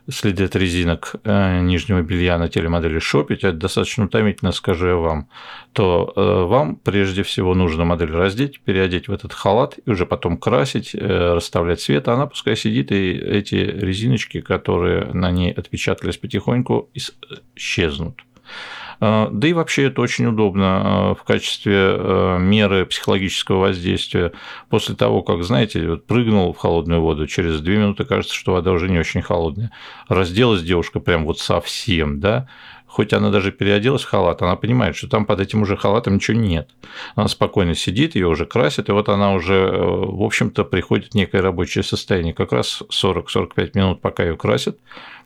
следы 0.09 0.43
от 0.43 0.55
резинок 0.55 1.15
э, 1.23 1.61
нижнего 1.61 2.01
белья 2.01 2.37
на 2.37 2.49
теле 2.49 2.69
модели 2.69 2.99
шопить, 2.99 3.43
это 3.43 3.53
достаточно 3.53 4.05
утомительно, 4.05 4.51
скажу 4.51 4.87
я 4.87 4.95
вам, 4.95 5.27
то 5.73 6.11
э, 6.15 6.43
вам 6.43 6.75
прежде 6.75 7.23
всего 7.23 7.55
нужно 7.55 7.85
модель 7.85 8.11
раздеть, 8.11 8.61
переодеть 8.61 9.07
в 9.07 9.13
этот 9.13 9.33
халат 9.33 9.79
и 9.85 9.89
уже 9.89 10.05
потом 10.05 10.37
красить, 10.37 10.93
расставлять 10.93 11.81
цвет, 11.81 12.07
а 12.07 12.13
она 12.13 12.27
пускай 12.27 12.55
сидит, 12.55 12.91
и 12.91 13.11
эти 13.11 13.55
резиночки, 13.55 14.41
которые 14.41 15.05
на 15.13 15.31
ней 15.31 15.51
отпечатались 15.51 16.17
потихоньку, 16.17 16.89
исчезнут. 17.55 18.21
А, 19.03 19.29
да 19.31 19.47
и 19.47 19.53
вообще 19.53 19.85
это 19.85 19.99
очень 19.99 20.27
удобно 20.27 20.65
а, 21.11 21.15
в 21.15 21.23
качестве 21.23 21.73
а, 21.75 22.37
меры 22.37 22.85
психологического 22.85 23.59
воздействия. 23.59 24.31
После 24.69 24.95
того, 24.95 25.23
как, 25.23 25.43
знаете, 25.43 25.85
вот 25.89 26.05
прыгнул 26.05 26.53
в 26.53 26.57
холодную 26.57 27.01
воду, 27.01 27.25
через 27.25 27.59
две 27.61 27.77
минуты 27.77 28.05
кажется, 28.05 28.35
что 28.35 28.53
вода 28.53 28.71
уже 28.71 28.89
не 28.89 28.99
очень 28.99 29.23
холодная. 29.23 29.71
Разделась 30.07 30.61
девушка 30.61 30.99
прям 30.99 31.25
вот 31.25 31.39
совсем, 31.39 32.19
да, 32.19 32.47
хоть 32.91 33.13
она 33.13 33.29
даже 33.29 33.53
переоделась 33.53 34.03
в 34.03 34.09
халат, 34.09 34.41
она 34.41 34.57
понимает, 34.57 34.97
что 34.97 35.07
там 35.07 35.25
под 35.25 35.39
этим 35.39 35.61
уже 35.61 35.77
халатом 35.77 36.15
ничего 36.15 36.37
нет. 36.37 36.69
Она 37.15 37.29
спокойно 37.29 37.73
сидит, 37.73 38.15
ее 38.15 38.27
уже 38.27 38.45
красит, 38.45 38.89
и 38.89 38.91
вот 38.91 39.07
она 39.07 39.33
уже, 39.33 39.53
э, 39.53 39.71
в 39.71 40.21
общем-то, 40.21 40.65
приходит 40.65 41.13
в 41.13 41.15
некое 41.15 41.41
рабочее 41.41 41.85
состояние. 41.85 42.33
Как 42.33 42.51
раз 42.51 42.83
40-45 42.89 43.71
минут, 43.75 44.01
пока 44.01 44.23
ее 44.23 44.35
красят, 44.35 44.77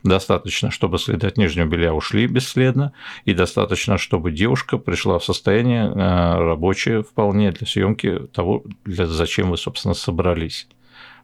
достаточно, 0.04 0.70
чтобы 0.70 0.98
следы 0.98 1.26
от 1.26 1.38
нижнего 1.38 1.66
белья 1.66 1.92
ушли 1.92 2.28
бесследно, 2.28 2.92
и 3.24 3.34
достаточно, 3.34 3.98
чтобы 3.98 4.30
девушка 4.30 4.78
пришла 4.78 5.18
в 5.18 5.24
состояние 5.24 5.86
э, 5.86 6.38
рабочее 6.38 7.02
вполне 7.02 7.50
для 7.50 7.66
съемки 7.66 8.20
того, 8.32 8.62
для, 8.84 9.06
зачем 9.06 9.50
вы, 9.50 9.56
собственно, 9.56 9.94
собрались. 9.94 10.68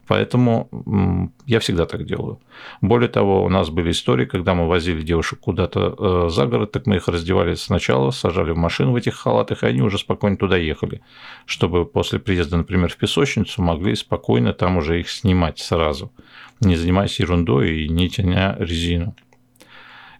Поэтому 0.08 1.30
я 1.46 1.60
всегда 1.60 1.86
так 1.86 2.04
делаю. 2.04 2.40
Более 2.80 3.08
того, 3.08 3.44
у 3.44 3.48
нас 3.48 3.70
были 3.70 3.92
истории, 3.92 4.26
когда 4.26 4.52
мы 4.52 4.66
возили 4.66 5.02
девушек 5.02 5.38
куда-то 5.40 5.94
э, 5.96 6.28
за 6.28 6.46
город, 6.46 6.72
так 6.72 6.86
мы 6.86 6.96
их 6.96 7.06
раздевали 7.06 7.54
сначала, 7.54 8.10
сажали 8.10 8.50
в 8.50 8.56
машину 8.56 8.92
в 8.92 8.96
этих 8.96 9.14
халатах, 9.14 9.62
и 9.62 9.66
они 9.66 9.80
уже 9.80 9.98
спокойно 9.98 10.36
туда 10.36 10.56
ехали, 10.56 11.02
чтобы 11.46 11.86
после 11.86 12.18
приезда, 12.18 12.56
например, 12.56 12.90
в 12.90 12.96
песочницу 12.96 13.62
могли 13.62 13.94
спокойно 13.94 14.52
там 14.52 14.76
уже 14.76 14.98
их 14.98 15.08
снимать 15.08 15.60
сразу, 15.60 16.12
не 16.60 16.74
занимаясь 16.74 17.20
ерундой 17.20 17.84
и 17.84 17.88
не 17.88 18.08
тяня 18.08 18.56
резину. 18.58 19.14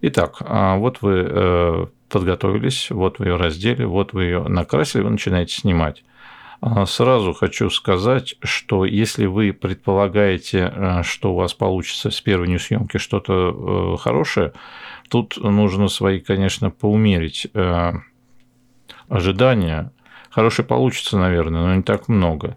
Итак, 0.01 0.37
а 0.41 0.77
вот 0.77 0.99
вы 1.01 1.27
э, 1.29 1.87
подготовились, 2.09 2.91
вот 2.91 3.19
вы 3.19 3.27
ее 3.27 3.37
раздели, 3.37 3.85
вот 3.85 4.12
вы 4.12 4.25
ее 4.25 4.43
накрасили, 4.45 5.03
вы 5.03 5.11
начинаете 5.11 5.55
снимать. 5.55 6.05
А, 6.64 6.87
сразу 6.87 7.33
хочу 7.33 7.71
сказать, 7.71 8.37
что 8.40 8.85
если 8.85 9.26
вы 9.26 9.52
предполагаете, 9.52 10.73
э, 10.73 11.02
что 11.02 11.33
у 11.33 11.35
вас 11.35 11.54
получится 11.54 12.12
с 12.12 12.21
первой 12.21 12.57
съемки 12.61 12.99
что-то 12.99 13.95
э, 13.95 13.97
хорошее, 14.00 14.52
тут 15.11 15.37
нужно 15.38 15.88
свои, 15.88 16.21
конечно, 16.21 16.71
поумерить 16.71 17.49
э, 17.52 17.92
ожидания. 19.09 19.92
Хорошее 20.31 20.64
получится, 20.64 21.19
наверное, 21.19 21.62
но 21.62 21.75
не 21.75 21.83
так 21.83 22.07
много. 22.07 22.57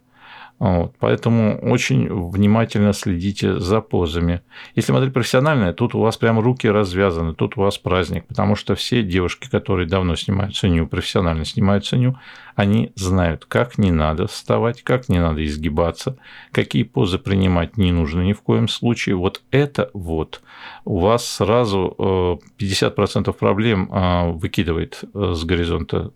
Вот, 0.58 0.96
поэтому 1.00 1.60
очень 1.60 2.08
внимательно 2.08 2.94
следите 2.94 3.60
за 3.60 3.82
позами. 3.82 4.42
Если 4.74 4.94
модель 4.94 5.12
профессиональная, 5.12 5.74
тут 5.74 5.96
у 5.96 6.00
вас 6.00 6.16
прям 6.16 6.40
руки 6.40 6.70
развязаны, 6.70 7.34
тут 7.34 7.58
у 7.58 7.62
вас 7.62 7.78
праздник, 7.78 8.26
потому 8.26 8.56
что 8.56 8.74
все 8.76 9.04
девушки, 9.04 9.50
которые 9.50 9.86
давно 9.86 10.16
снимают 10.16 10.56
ценю, 10.56 10.88
профессионально 10.88 11.44
снимают 11.44 11.86
ценю, 11.86 12.18
они 12.56 12.94
знают, 12.96 13.44
как 13.46 13.78
не 13.78 13.92
надо 13.92 14.28
вставать, 14.28 14.82
как 14.82 15.10
не 15.10 15.20
надо 15.20 15.46
изгибаться, 15.46 16.18
какие 16.54 16.84
позы 16.84 17.20
принимать 17.20 17.76
не 17.76 17.92
нужно 17.92 18.22
ни 18.22 18.32
в 18.32 18.42
коем 18.42 18.70
случае. 18.70 19.16
Вот 19.16 19.42
это 19.52 19.90
вот 19.94 20.42
у 20.86 21.00
вас 21.00 21.28
сразу 21.28 22.40
50% 22.58 23.30
э, 23.30 23.34
проблем 23.34 23.90
э, 23.92 24.32
выкидывает 24.32 25.04
э, 25.14 25.34
с 25.36 25.44
горизонта 25.44 26.12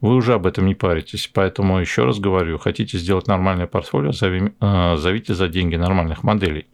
вы 0.00 0.14
уже 0.14 0.34
об 0.34 0.46
этом 0.46 0.66
не 0.66 0.74
паритесь. 0.74 1.30
Поэтому 1.32 1.78
еще 1.78 2.04
раз 2.04 2.18
говорю, 2.18 2.58
хотите 2.58 2.98
сделать 2.98 3.26
нормальное 3.26 3.66
портфолио, 3.66 4.12
зови, 4.12 4.52
э, 4.60 4.96
зовите 4.96 5.34
за 5.34 5.48
деньги 5.48 5.76
нормальных 5.76 6.22
моделей. 6.22 6.66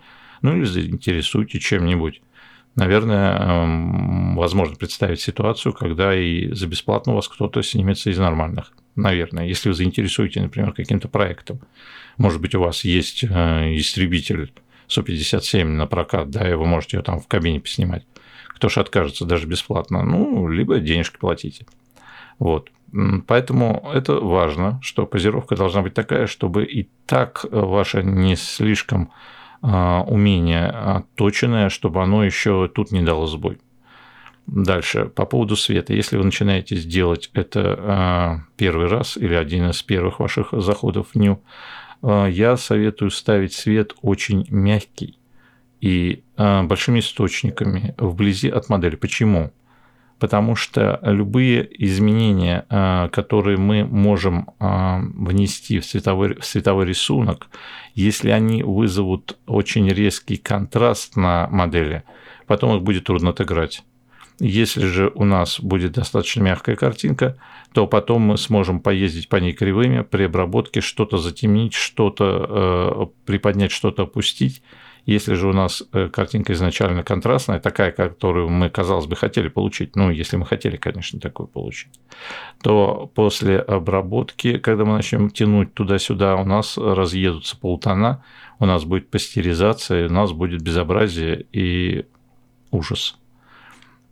Ну 0.42 0.56
или 0.56 0.64
заинтересуйте 0.64 1.58
чем-нибудь. 1.58 2.20
Наверное, 2.76 3.38
эм, 3.38 4.36
возможно 4.36 4.74
представить 4.74 5.20
ситуацию, 5.20 5.72
когда 5.72 6.14
и 6.14 6.52
за 6.52 6.66
бесплатно 6.66 7.12
у 7.12 7.16
вас 7.16 7.28
кто-то 7.28 7.62
снимется 7.62 8.10
из 8.10 8.18
нормальных. 8.18 8.72
Наверное, 8.96 9.46
если 9.46 9.68
вы 9.68 9.74
заинтересуете, 9.74 10.40
например, 10.40 10.72
каким-то 10.72 11.08
проектом. 11.08 11.60
Может 12.18 12.40
быть, 12.40 12.54
у 12.54 12.60
вас 12.60 12.84
есть 12.84 13.24
э, 13.24 13.28
истребитель 13.76 14.52
Су-57 14.88 15.64
на 15.64 15.86
прокат, 15.86 16.30
да, 16.30 16.50
и 16.50 16.54
вы 16.54 16.66
можете 16.66 16.98
ее 16.98 17.02
там 17.02 17.20
в 17.20 17.28
кабине 17.28 17.60
поснимать. 17.60 18.04
Кто 18.48 18.68
ж 18.68 18.78
откажется 18.78 19.24
даже 19.24 19.46
бесплатно? 19.46 20.02
Ну, 20.02 20.48
либо 20.48 20.78
денежки 20.78 21.16
платите. 21.16 21.66
Вот. 22.38 22.70
Поэтому 23.26 23.90
это 23.92 24.20
важно, 24.20 24.78
что 24.82 25.06
позировка 25.06 25.56
должна 25.56 25.82
быть 25.82 25.94
такая, 25.94 26.26
чтобы 26.26 26.64
и 26.64 26.88
так 27.06 27.44
ваше 27.50 28.04
не 28.04 28.36
слишком 28.36 29.10
а, 29.62 30.02
умение 30.02 30.66
отточенное, 30.66 31.70
чтобы 31.70 32.02
оно 32.02 32.24
еще 32.24 32.70
тут 32.72 32.92
не 32.92 33.02
дало 33.02 33.26
сбой. 33.26 33.58
Дальше, 34.46 35.06
по 35.06 35.24
поводу 35.24 35.56
света. 35.56 35.92
Если 35.92 36.16
вы 36.16 36.24
начинаете 36.24 36.76
делать 36.76 37.30
это 37.34 37.76
а, 37.78 38.38
первый 38.56 38.86
раз 38.86 39.16
или 39.16 39.34
один 39.34 39.70
из 39.70 39.82
первых 39.82 40.20
ваших 40.20 40.52
заходов 40.52 41.08
в 41.14 41.18
ню, 41.18 41.42
а, 42.00 42.26
я 42.26 42.56
советую 42.56 43.10
ставить 43.10 43.54
свет 43.54 43.94
очень 44.02 44.46
мягкий 44.50 45.18
и 45.80 46.22
большими 46.36 47.00
источниками 47.00 47.94
вблизи 47.98 48.48
от 48.48 48.68
модели. 48.68 48.96
Почему? 48.96 49.52
Потому 50.24 50.56
что 50.56 51.00
любые 51.02 51.68
изменения, 51.84 52.64
а, 52.70 53.10
которые 53.10 53.58
мы 53.58 53.84
можем 53.84 54.48
а, 54.58 55.02
внести 55.14 55.80
в 55.80 55.84
световой, 55.84 56.40
в 56.40 56.46
световой 56.46 56.86
рисунок, 56.86 57.48
если 57.94 58.30
они 58.30 58.62
вызовут 58.62 59.36
очень 59.46 59.86
резкий 59.86 60.38
контраст 60.38 61.14
на 61.16 61.46
модели, 61.48 62.04
потом 62.46 62.74
их 62.74 62.82
будет 62.82 63.04
трудно 63.04 63.30
отыграть. 63.30 63.84
Если 64.40 64.86
же 64.86 65.12
у 65.14 65.24
нас 65.24 65.60
будет 65.60 65.92
достаточно 65.92 66.40
мягкая 66.40 66.76
картинка, 66.76 67.36
то 67.74 67.86
потом 67.86 68.22
мы 68.22 68.38
сможем 68.38 68.80
поездить 68.80 69.28
по 69.28 69.36
ней 69.36 69.52
кривыми 69.52 70.04
при 70.04 70.22
обработке, 70.22 70.80
что-то 70.80 71.18
затемнить, 71.18 71.74
что-то 71.74 72.46
э, 72.48 73.06
приподнять, 73.26 73.72
что-то 73.72 74.04
опустить, 74.04 74.62
если 75.06 75.34
же 75.34 75.48
у 75.48 75.52
нас 75.52 75.82
э, 75.92 76.08
картинка 76.08 76.54
изначально 76.54 77.02
контрастная, 77.02 77.60
такая, 77.60 77.92
которую 77.92 78.48
мы, 78.48 78.70
казалось 78.70 79.06
бы, 79.06 79.16
хотели 79.16 79.48
получить, 79.48 79.96
ну, 79.96 80.10
если 80.10 80.36
мы 80.36 80.46
хотели, 80.46 80.76
конечно, 80.76 81.20
такую 81.20 81.46
получить, 81.46 81.92
то 82.62 83.10
после 83.14 83.58
обработки, 83.58 84.58
когда 84.58 84.84
мы 84.84 84.94
начнем 84.94 85.30
тянуть 85.30 85.74
туда-сюда, 85.74 86.36
у 86.36 86.44
нас 86.44 86.78
разъедутся 86.78 87.58
полтона, 87.58 88.24
у 88.58 88.66
нас 88.66 88.84
будет 88.84 89.10
пастеризация, 89.10 90.08
у 90.08 90.12
нас 90.12 90.32
будет 90.32 90.62
безобразие 90.62 91.46
и 91.52 92.06
ужас. 92.70 93.18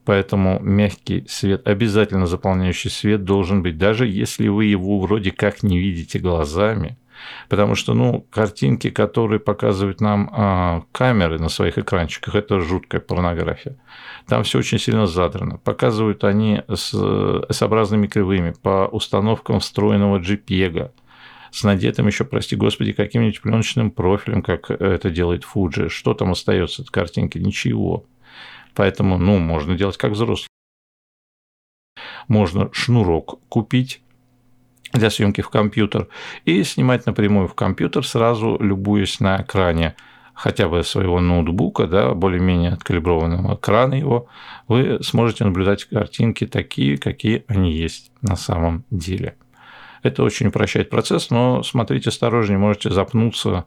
Поэтому 0.05 0.59
мягкий 0.61 1.25
свет, 1.29 1.67
обязательно 1.67 2.27
заполняющий 2.27 2.91
свет 2.91 3.25
должен 3.25 3.63
быть, 3.63 3.79
даже 3.79 4.07
если 4.07 4.49
вы 4.49 4.65
его 4.65 4.99
вроде 4.99 5.31
как 5.31 5.63
не 5.63 5.79
видите 5.79 6.19
глазами, 6.19 6.99
Потому 7.49 7.75
что, 7.75 7.95
ну, 7.95 8.27
картинки, 8.31 8.91
которые 8.91 9.41
показывают 9.41 10.01
нам 10.01 10.31
а, 10.33 10.83
камеры 10.93 11.39
на 11.39 11.49
своих 11.49 11.79
экранчиках, 11.79 12.35
это 12.35 12.61
жуткая 12.61 13.01
порнография. 13.01 13.77
Там 14.27 14.45
все 14.45 14.59
очень 14.59 14.79
сильно 14.79 15.07
задрано. 15.07 15.59
Показывают 15.59 16.25
они 16.25 16.63
с 16.69 16.95
S-образными 17.49 18.07
кривыми 18.07 18.55
по 18.63 18.89
установкам 18.91 19.61
встроенного 19.61 20.19
JPEG 20.19 20.91
с 21.53 21.65
надетым 21.65 22.07
еще, 22.07 22.25
прости 22.25 22.57
господи, 22.57 22.93
каким-нибудь 22.93 23.43
пленочным 23.43 23.91
профилем, 23.91 24.43
как 24.43 24.71
это 24.71 25.11
делает 25.11 25.45
Fuji. 25.45 25.91
Что 25.91 26.15
там 26.15 26.33
остается 26.33 26.81
от 26.81 26.91
картинки? 26.91 27.37
Ничего. 27.37 28.07
Поэтому, 28.75 29.19
ну, 29.19 29.39
можно 29.39 29.77
делать 29.77 29.99
как 29.99 30.13
взрослый. 30.13 30.49
Можно 32.27 32.71
шнурок 32.73 33.39
купить, 33.51 34.03
для 34.93 35.11
съемки 35.11 35.41
в 35.41 35.49
компьютер 35.49 36.09
и 36.45 36.63
снимать 36.65 37.07
напрямую 37.07 37.49
в 37.49 37.55
компьютер, 37.55 38.07
сразу 38.07 38.59
любуясь 38.61 39.21
на 39.21 39.43
экране 39.43 39.95
хотя 40.35 40.69
бы 40.69 40.83
своего 40.83 41.21
ноутбука, 41.21 41.87
да, 41.87 42.15
более-менее 42.15 42.73
откалиброванного 42.73 43.55
экрана 43.55 43.95
его, 43.95 44.29
вы 44.67 44.99
сможете 45.03 45.45
наблюдать 45.45 45.85
картинки 45.85 46.47
такие, 46.47 46.99
какие 46.99 47.45
они 47.49 47.73
есть 47.73 48.11
на 48.23 48.37
самом 48.37 48.85
деле. 48.91 49.37
Это 50.03 50.25
очень 50.25 50.49
упрощает 50.49 50.91
процесс, 50.91 51.31
но 51.31 51.63
смотрите 51.63 52.09
осторожнее, 52.09 52.59
можете 52.59 52.91
запнуться 52.91 53.67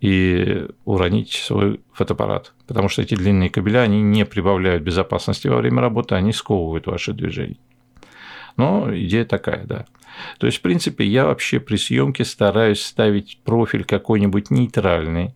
и 0.00 0.66
уронить 0.84 1.32
свой 1.32 1.80
фотоаппарат, 1.92 2.54
потому 2.66 2.88
что 2.88 3.02
эти 3.02 3.14
длинные 3.14 3.50
кабеля, 3.50 3.80
они 3.80 4.00
не 4.02 4.24
прибавляют 4.24 4.82
безопасности 4.82 5.46
во 5.46 5.58
время 5.58 5.82
работы, 5.82 6.14
они 6.14 6.32
сковывают 6.32 6.86
ваши 6.86 7.12
движения. 7.12 7.58
Но 8.56 8.88
идея 8.94 9.24
такая, 9.24 9.64
да. 9.64 9.86
То 10.38 10.46
есть, 10.46 10.58
в 10.58 10.62
принципе, 10.62 11.04
я 11.04 11.26
вообще 11.26 11.60
при 11.60 11.76
съемке 11.76 12.24
стараюсь 12.24 12.82
ставить 12.82 13.40
профиль 13.44 13.84
какой-нибудь 13.84 14.50
нейтральный, 14.50 15.34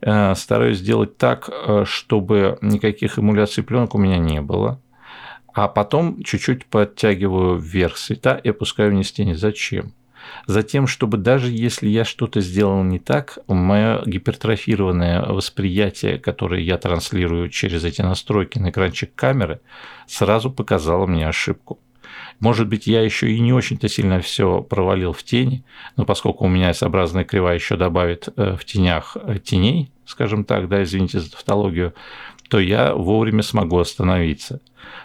э, 0.00 0.34
стараюсь 0.34 0.78
сделать 0.78 1.16
так, 1.16 1.50
э, 1.50 1.84
чтобы 1.86 2.58
никаких 2.60 3.18
эмуляций 3.18 3.62
пленок 3.62 3.94
у 3.94 3.98
меня 3.98 4.18
не 4.18 4.40
было, 4.40 4.80
а 5.52 5.68
потом 5.68 6.22
чуть-чуть 6.22 6.66
подтягиваю 6.66 7.58
вверх 7.58 7.96
цвета 7.96 8.36
и 8.36 8.48
опускаю 8.48 8.90
вниз 8.90 9.12
тени. 9.12 9.34
Зачем? 9.34 9.92
Затем, 10.46 10.86
чтобы 10.86 11.16
даже 11.18 11.50
если 11.50 11.88
я 11.88 12.04
что-то 12.04 12.40
сделал 12.40 12.82
не 12.82 12.98
так, 12.98 13.38
мое 13.46 14.02
гипертрофированное 14.04 15.22
восприятие, 15.22 16.18
которое 16.18 16.60
я 16.60 16.76
транслирую 16.76 17.48
через 17.50 17.84
эти 17.84 18.02
настройки 18.02 18.58
на 18.58 18.70
экранчик 18.70 19.14
камеры, 19.14 19.60
сразу 20.06 20.50
показало 20.50 21.06
мне 21.06 21.28
ошибку. 21.28 21.78
Может 22.40 22.68
быть, 22.68 22.86
я 22.86 23.02
еще 23.02 23.30
и 23.30 23.40
не 23.40 23.52
очень-то 23.52 23.88
сильно 23.88 24.20
все 24.20 24.62
провалил 24.62 25.12
в 25.12 25.22
тени, 25.22 25.64
но 25.96 26.04
поскольку 26.04 26.44
у 26.44 26.48
меня 26.48 26.70
S-образная 26.70 27.24
кривая 27.24 27.54
еще 27.54 27.76
добавит 27.76 28.28
э, 28.36 28.56
в 28.58 28.64
тенях 28.64 29.16
э, 29.20 29.38
теней, 29.38 29.90
скажем 30.04 30.44
так, 30.44 30.68
да, 30.68 30.82
извините 30.82 31.20
за 31.20 31.30
тавтологию, 31.30 31.94
то 32.48 32.60
я 32.60 32.94
вовремя 32.94 33.42
смогу 33.42 33.78
остановиться. 33.78 34.60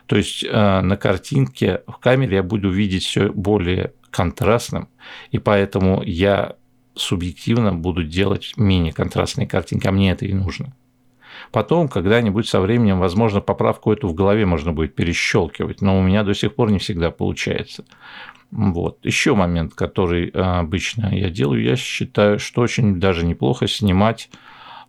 То 0.07 0.17
есть 0.17 0.43
э, 0.43 0.81
на 0.81 0.97
картинке 0.97 1.81
в 1.87 1.97
камере 1.97 2.37
я 2.37 2.43
буду 2.43 2.69
видеть 2.69 3.05
все 3.05 3.29
более 3.29 3.93
контрастным, 4.11 4.89
и 5.31 5.39
поэтому 5.39 6.03
я 6.03 6.55
субъективно 6.95 7.73
буду 7.73 8.03
делать 8.03 8.53
менее 8.57 8.91
контрастные 8.91 9.47
картинки, 9.47 9.87
а 9.87 9.91
мне 9.91 10.11
это 10.11 10.25
и 10.25 10.33
нужно. 10.33 10.73
Потом, 11.51 11.87
когда-нибудь 11.87 12.47
со 12.47 12.61
временем, 12.61 12.99
возможно, 12.99 13.41
поправку 13.41 13.91
эту 13.91 14.07
в 14.07 14.13
голове 14.13 14.45
можно 14.45 14.71
будет 14.71 14.95
перещелкивать, 14.95 15.81
но 15.81 15.97
у 15.97 16.01
меня 16.01 16.23
до 16.23 16.33
сих 16.33 16.53
пор 16.53 16.71
не 16.71 16.79
всегда 16.79 17.11
получается. 17.11 17.85
Вот. 18.51 18.99
Еще 19.03 19.35
момент, 19.35 19.73
который 19.73 20.31
а, 20.33 20.59
обычно 20.59 21.07
я 21.15 21.29
делаю, 21.29 21.63
я 21.63 21.75
считаю, 21.75 22.39
что 22.39 22.61
очень 22.61 22.99
даже 22.99 23.25
неплохо 23.25 23.67
снимать 23.67 24.29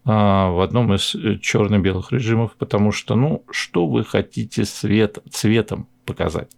а, 0.04 0.50
в 0.50 0.60
одном 0.60 0.94
из 0.94 1.14
э, 1.14 1.38
черно-белых 1.38 2.10
режимов, 2.12 2.56
потому 2.56 2.90
что, 2.90 3.16
ну, 3.16 3.44
что 3.50 3.86
вы 3.86 4.04
хотите 4.04 4.64
цвет, 4.64 5.18
цветом 5.30 5.88
показать? 6.06 6.50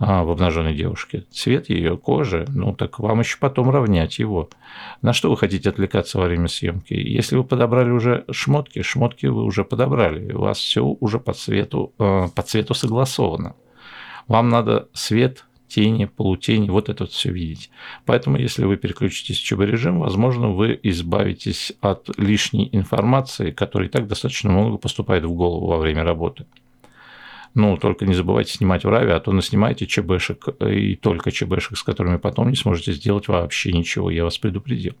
А, 0.00 0.22
в 0.22 0.30
обнаженной 0.30 0.74
девушке. 0.74 1.24
Цвет 1.32 1.70
ее 1.70 1.96
кожи, 1.96 2.46
ну 2.48 2.72
так 2.72 3.00
вам 3.00 3.18
еще 3.18 3.36
потом 3.38 3.70
равнять 3.70 4.20
его. 4.20 4.48
На 5.02 5.12
что 5.12 5.28
вы 5.28 5.36
хотите 5.36 5.68
отвлекаться 5.70 6.18
во 6.18 6.26
время 6.26 6.46
съемки? 6.46 6.94
Если 6.94 7.36
вы 7.36 7.42
подобрали 7.42 7.90
уже 7.90 8.24
шмотки, 8.30 8.82
шмотки 8.82 9.26
вы 9.26 9.42
уже 9.42 9.64
подобрали. 9.64 10.32
У 10.32 10.42
вас 10.42 10.58
все 10.58 10.84
уже 10.84 11.18
по 11.18 11.32
цвету, 11.32 11.92
а, 11.98 12.28
по 12.28 12.42
цвету 12.42 12.74
согласовано. 12.74 13.56
Вам 14.28 14.50
надо 14.50 14.88
свет, 14.92 15.46
тени, 15.66 16.04
полутени, 16.04 16.70
вот 16.70 16.88
это 16.88 17.04
вот 17.04 17.12
все 17.12 17.32
видеть. 17.32 17.70
Поэтому, 18.06 18.38
если 18.38 18.64
вы 18.64 18.76
переключитесь 18.76 19.40
в 19.40 19.44
ЧБ-режим, 19.44 19.98
возможно, 19.98 20.50
вы 20.50 20.78
избавитесь 20.82 21.72
от 21.80 22.08
лишней 22.18 22.68
информации, 22.70 23.50
которая 23.50 23.88
и 23.88 23.90
так 23.90 24.06
достаточно 24.06 24.50
много 24.50 24.78
поступает 24.78 25.24
в 25.24 25.32
голову 25.32 25.66
во 25.66 25.78
время 25.78 26.04
работы. 26.04 26.46
Ну, 27.58 27.76
только 27.76 28.06
не 28.06 28.14
забывайте 28.14 28.52
снимать 28.52 28.84
в 28.84 28.88
раве, 28.88 29.14
а 29.14 29.18
то 29.18 29.32
наснимайте 29.32 29.84
ЧБшек 29.84 30.60
и 30.60 30.94
только 30.94 31.32
ЧБшек, 31.32 31.76
с 31.76 31.82
которыми 31.82 32.16
потом 32.16 32.50
не 32.50 32.54
сможете 32.54 32.92
сделать 32.92 33.26
вообще 33.26 33.72
ничего, 33.72 34.12
я 34.12 34.22
вас 34.22 34.38
предупредил. 34.38 34.94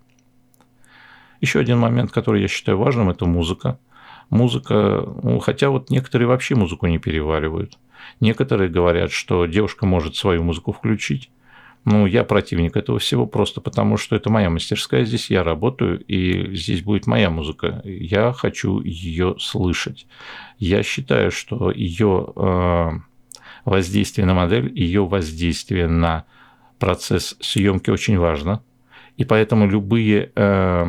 Еще 1.40 1.60
один 1.60 1.78
момент, 1.78 2.10
который 2.10 2.42
я 2.42 2.48
считаю 2.48 2.76
важным, 2.76 3.10
это 3.10 3.26
музыка. 3.26 3.78
Музыка, 4.28 5.04
ну, 5.22 5.38
хотя 5.38 5.70
вот 5.70 5.90
некоторые 5.90 6.26
вообще 6.26 6.56
музыку 6.56 6.88
не 6.88 6.98
переваривают. 6.98 7.78
Некоторые 8.18 8.68
говорят, 8.68 9.12
что 9.12 9.46
девушка 9.46 9.86
может 9.86 10.16
свою 10.16 10.42
музыку 10.42 10.72
включить, 10.72 11.30
ну, 11.90 12.04
я 12.04 12.22
противник 12.22 12.76
этого 12.76 12.98
всего 12.98 13.26
просто 13.26 13.62
потому, 13.62 13.96
что 13.96 14.14
это 14.14 14.28
моя 14.28 14.50
мастерская, 14.50 15.06
здесь 15.06 15.30
я 15.30 15.42
работаю, 15.42 15.98
и 16.04 16.54
здесь 16.54 16.82
будет 16.82 17.06
моя 17.06 17.30
музыка. 17.30 17.80
Я 17.84 18.34
хочу 18.34 18.82
ее 18.82 19.36
слышать. 19.38 20.06
Я 20.58 20.82
считаю, 20.82 21.30
что 21.30 21.70
ее 21.70 22.30
э, 22.36 22.90
воздействие 23.64 24.26
на 24.26 24.34
модель, 24.34 24.70
ее 24.78 25.06
воздействие 25.06 25.86
на 25.86 26.26
процесс 26.78 27.36
съемки 27.40 27.88
очень 27.88 28.18
важно. 28.18 28.62
И 29.18 29.24
поэтому 29.24 29.66
любые 29.66 30.30
э, 30.36 30.86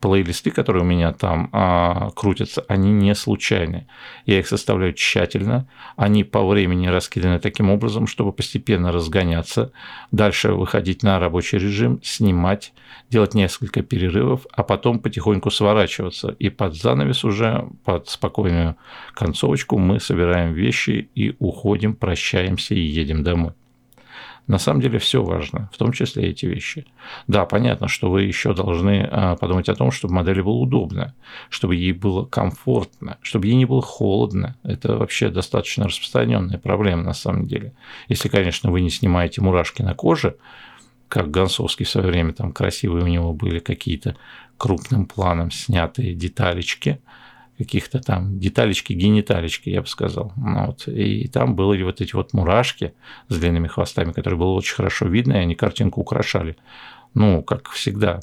плейлисты, 0.00 0.50
которые 0.50 0.82
у 0.82 0.86
меня 0.86 1.12
там 1.12 1.48
э, 1.52 2.10
крутятся, 2.16 2.64
они 2.66 2.90
не 2.90 3.14
случайны. 3.14 3.86
Я 4.26 4.40
их 4.40 4.48
составляю 4.48 4.94
тщательно, 4.94 5.68
они 5.96 6.24
по 6.24 6.44
времени 6.44 6.88
раскиданы 6.88 7.38
таким 7.38 7.70
образом, 7.70 8.08
чтобы 8.08 8.32
постепенно 8.32 8.90
разгоняться, 8.90 9.70
дальше 10.10 10.52
выходить 10.54 11.04
на 11.04 11.20
рабочий 11.20 11.58
режим, 11.58 12.00
снимать, 12.02 12.72
делать 13.10 13.34
несколько 13.34 13.82
перерывов, 13.82 14.44
а 14.52 14.64
потом 14.64 14.98
потихоньку 14.98 15.52
сворачиваться. 15.52 16.34
И 16.40 16.50
под 16.50 16.74
занавес 16.74 17.24
уже, 17.24 17.68
под 17.84 18.08
спокойную 18.08 18.74
концовочку 19.14 19.78
мы 19.78 20.00
собираем 20.00 20.52
вещи 20.52 21.10
и 21.14 21.36
уходим, 21.38 21.94
прощаемся 21.94 22.74
и 22.74 22.80
едем 22.80 23.22
домой. 23.22 23.52
На 24.48 24.58
самом 24.58 24.80
деле 24.80 24.98
все 24.98 25.22
важно, 25.22 25.68
в 25.74 25.76
том 25.76 25.92
числе 25.92 26.30
эти 26.30 26.46
вещи. 26.46 26.86
Да, 27.26 27.44
понятно, 27.44 27.86
что 27.86 28.10
вы 28.10 28.22
еще 28.22 28.54
должны 28.54 29.06
а, 29.10 29.36
подумать 29.36 29.68
о 29.68 29.74
том, 29.74 29.90
чтобы 29.90 30.14
модели 30.14 30.40
было 30.40 30.54
удобно, 30.54 31.14
чтобы 31.50 31.76
ей 31.76 31.92
было 31.92 32.24
комфортно, 32.24 33.18
чтобы 33.20 33.46
ей 33.46 33.56
не 33.56 33.66
было 33.66 33.82
холодно. 33.82 34.56
Это 34.62 34.96
вообще 34.96 35.28
достаточно 35.28 35.84
распространенная 35.84 36.56
проблема 36.56 37.02
на 37.02 37.12
самом 37.12 37.46
деле. 37.46 37.74
Если, 38.08 38.30
конечно, 38.30 38.70
вы 38.70 38.80
не 38.80 38.90
снимаете 38.90 39.42
мурашки 39.42 39.82
на 39.82 39.94
коже, 39.94 40.36
как 41.08 41.30
Гонсовский 41.30 41.84
в 41.84 41.90
свое 41.90 42.06
время, 42.08 42.32
там 42.32 42.52
красивые 42.52 43.04
у 43.04 43.08
него 43.08 43.34
были 43.34 43.58
какие-то 43.58 44.16
крупным 44.56 45.04
планом 45.04 45.50
снятые 45.50 46.14
деталечки– 46.14 47.00
каких-то 47.58 47.98
там 47.98 48.38
деталечки, 48.38 48.92
гениталечки, 48.92 49.68
я 49.68 49.82
бы 49.82 49.88
сказал. 49.88 50.32
Ну 50.36 50.66
вот. 50.66 50.86
И 50.86 51.26
там 51.26 51.56
были 51.56 51.82
вот 51.82 52.00
эти 52.00 52.14
вот 52.14 52.32
мурашки 52.32 52.94
с 53.28 53.36
длинными 53.36 53.66
хвостами, 53.66 54.12
которые 54.12 54.38
было 54.38 54.52
очень 54.52 54.76
хорошо 54.76 55.06
видно, 55.06 55.32
и 55.32 55.38
они 55.38 55.54
картинку 55.56 56.00
украшали. 56.00 56.56
Ну, 57.14 57.42
как 57.42 57.70
всегда, 57.70 58.20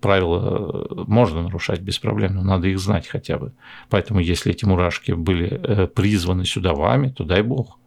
правила 0.00 0.86
э, 0.90 1.04
можно 1.06 1.42
нарушать 1.42 1.80
без 1.80 1.98
проблем, 1.98 2.34
но 2.34 2.42
надо 2.42 2.68
их 2.68 2.78
знать 2.78 3.06
хотя 3.06 3.38
бы. 3.38 3.52
Поэтому, 3.88 4.20
если 4.20 4.52
эти 4.52 4.66
мурашки 4.66 5.12
были 5.12 5.48
э, 5.48 5.86
призваны 5.86 6.44
сюда 6.44 6.74
вами, 6.74 7.08
то 7.08 7.24
дай 7.24 7.42
бог. 7.42 7.78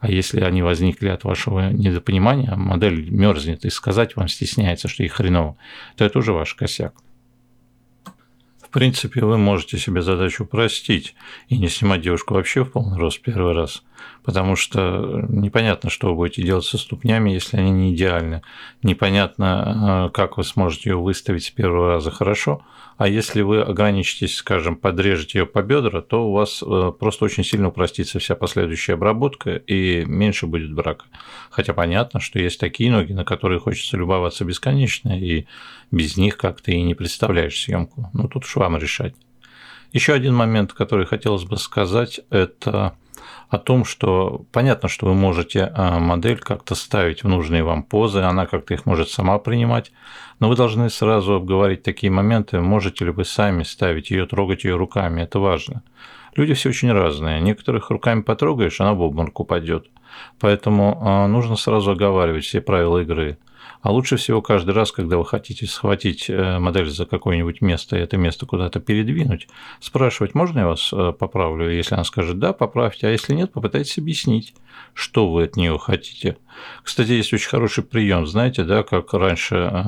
А 0.00 0.10
если 0.10 0.40
они 0.40 0.62
возникли 0.62 1.08
от 1.08 1.24
вашего 1.24 1.70
недопонимания, 1.70 2.54
модель 2.56 3.08
мерзнет 3.10 3.64
и 3.64 3.70
сказать 3.70 4.16
вам 4.16 4.28
стесняется, 4.28 4.88
что 4.88 5.04
их 5.04 5.12
хреново, 5.12 5.56
то 5.96 6.04
это 6.04 6.18
уже 6.18 6.32
ваш 6.32 6.54
косяк 6.54 6.94
принципе, 8.72 9.24
вы 9.24 9.38
можете 9.38 9.78
себе 9.78 10.02
задачу 10.02 10.44
упростить 10.44 11.14
и 11.48 11.58
не 11.58 11.68
снимать 11.68 12.00
девушку 12.00 12.34
вообще 12.34 12.64
в 12.64 12.70
полный 12.70 12.98
рост 12.98 13.20
первый 13.20 13.54
раз, 13.54 13.82
потому 14.22 14.56
что 14.56 15.24
непонятно, 15.28 15.90
что 15.90 16.08
вы 16.08 16.14
будете 16.14 16.42
делать 16.42 16.64
со 16.64 16.78
ступнями, 16.78 17.30
если 17.30 17.56
они 17.56 17.70
не 17.70 17.94
идеальны. 17.94 18.42
Непонятно, 18.82 20.08
э, 20.08 20.14
как 20.14 20.36
вы 20.36 20.44
сможете 20.44 20.90
ее 20.90 20.96
выставить 20.96 21.44
с 21.44 21.50
первого 21.50 21.88
раза 21.88 22.10
хорошо, 22.10 22.64
а 22.96 23.08
если 23.08 23.42
вы 23.42 23.62
ограничитесь, 23.62 24.36
скажем, 24.36 24.76
подрежете 24.76 25.40
ее 25.40 25.46
по 25.46 25.62
бедра, 25.62 26.02
то 26.02 26.28
у 26.28 26.32
вас 26.32 26.62
э, 26.62 26.92
просто 26.98 27.24
очень 27.24 27.42
сильно 27.42 27.68
упростится 27.68 28.18
вся 28.18 28.36
последующая 28.36 28.94
обработка 28.94 29.56
и 29.56 30.04
меньше 30.04 30.46
будет 30.46 30.72
брака. 30.72 31.06
Хотя 31.50 31.74
понятно, 31.74 32.20
что 32.20 32.38
есть 32.38 32.60
такие 32.60 32.90
ноги, 32.90 33.12
на 33.12 33.24
которые 33.24 33.58
хочется 33.58 33.96
любоваться 33.96 34.44
бесконечно, 34.44 35.18
и 35.18 35.46
без 35.90 36.16
них 36.16 36.36
как 36.36 36.60
то 36.60 36.70
и 36.70 36.80
не 36.82 36.94
представляешь 36.94 37.60
съемку. 37.60 38.10
Ну 38.12 38.28
тут 38.28 38.44
уж 38.44 38.56
вам 38.56 38.76
решать. 38.76 39.14
Еще 39.92 40.14
один 40.14 40.34
момент, 40.34 40.72
который 40.72 41.04
хотелось 41.04 41.44
бы 41.44 41.56
сказать, 41.56 42.20
это 42.30 42.96
о 43.52 43.58
том, 43.58 43.84
что 43.84 44.46
понятно, 44.50 44.88
что 44.88 45.06
вы 45.06 45.14
можете 45.14 45.70
а, 45.74 45.98
модель 45.98 46.38
как-то 46.38 46.74
ставить 46.74 47.22
в 47.22 47.28
нужные 47.28 47.62
вам 47.62 47.82
позы, 47.82 48.20
она 48.20 48.46
как-то 48.46 48.72
их 48.72 48.86
может 48.86 49.10
сама 49.10 49.38
принимать, 49.38 49.92
но 50.40 50.48
вы 50.48 50.56
должны 50.56 50.88
сразу 50.88 51.34
обговорить 51.34 51.82
такие 51.82 52.10
моменты, 52.10 52.62
можете 52.62 53.04
ли 53.04 53.10
вы 53.10 53.26
сами 53.26 53.62
ставить 53.62 54.10
ее, 54.10 54.24
трогать 54.24 54.64
ее 54.64 54.76
руками, 54.76 55.20
это 55.20 55.38
важно. 55.38 55.82
Люди 56.34 56.54
все 56.54 56.70
очень 56.70 56.92
разные, 56.92 57.42
некоторых 57.42 57.90
руками 57.90 58.22
потрогаешь, 58.22 58.80
она 58.80 58.94
в 58.94 59.02
обморок 59.02 59.38
упадет, 59.38 59.86
поэтому 60.40 60.98
а, 61.02 61.26
нужно 61.26 61.56
сразу 61.56 61.90
оговаривать 61.90 62.44
все 62.44 62.62
правила 62.62 63.02
игры– 63.02 63.36
а 63.82 63.90
лучше 63.90 64.16
всего 64.16 64.40
каждый 64.40 64.74
раз, 64.74 64.92
когда 64.92 65.18
вы 65.18 65.24
хотите 65.26 65.66
схватить 65.66 66.30
э, 66.30 66.58
модель 66.58 66.88
за 66.88 67.04
какое-нибудь 67.04 67.60
место 67.60 67.96
и 67.96 68.00
это 68.00 68.16
место 68.16 68.46
куда-то 68.46 68.78
передвинуть, 68.78 69.48
спрашивать, 69.80 70.36
можно 70.36 70.60
я 70.60 70.68
вас 70.68 70.90
э, 70.92 71.12
поправлю? 71.12 71.68
Если 71.68 71.94
она 71.94 72.04
скажет 72.04 72.38
«да», 72.38 72.52
поправьте, 72.52 73.08
а 73.08 73.10
если 73.10 73.34
нет, 73.34 73.52
попытайтесь 73.52 73.98
объяснить, 73.98 74.54
что 74.94 75.28
вы 75.28 75.44
от 75.44 75.56
нее 75.56 75.76
хотите. 75.78 76.36
Кстати, 76.84 77.10
есть 77.10 77.32
очень 77.32 77.48
хороший 77.48 77.82
прием, 77.82 78.24
знаете, 78.28 78.62
да, 78.62 78.84
как 78.84 79.12
раньше 79.14 79.56
э, 79.56 79.82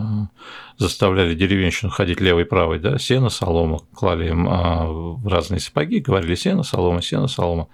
заставляли 0.77 1.37
деревенщину 1.37 1.93
ходить 1.93 2.21
левой 2.21 2.43
и 2.43 2.47
правой, 2.47 2.81
да, 2.81 2.99
сено, 2.99 3.31
солома, 3.31 3.79
клали 3.95 4.29
им 4.29 4.47
в 4.47 5.29
разные 5.29 5.61
сапоги, 5.61 6.01
говорили 6.01 6.35
сено, 6.35 6.65
солома, 6.65 7.01
сено, 7.01 7.29
солома. 7.29 7.69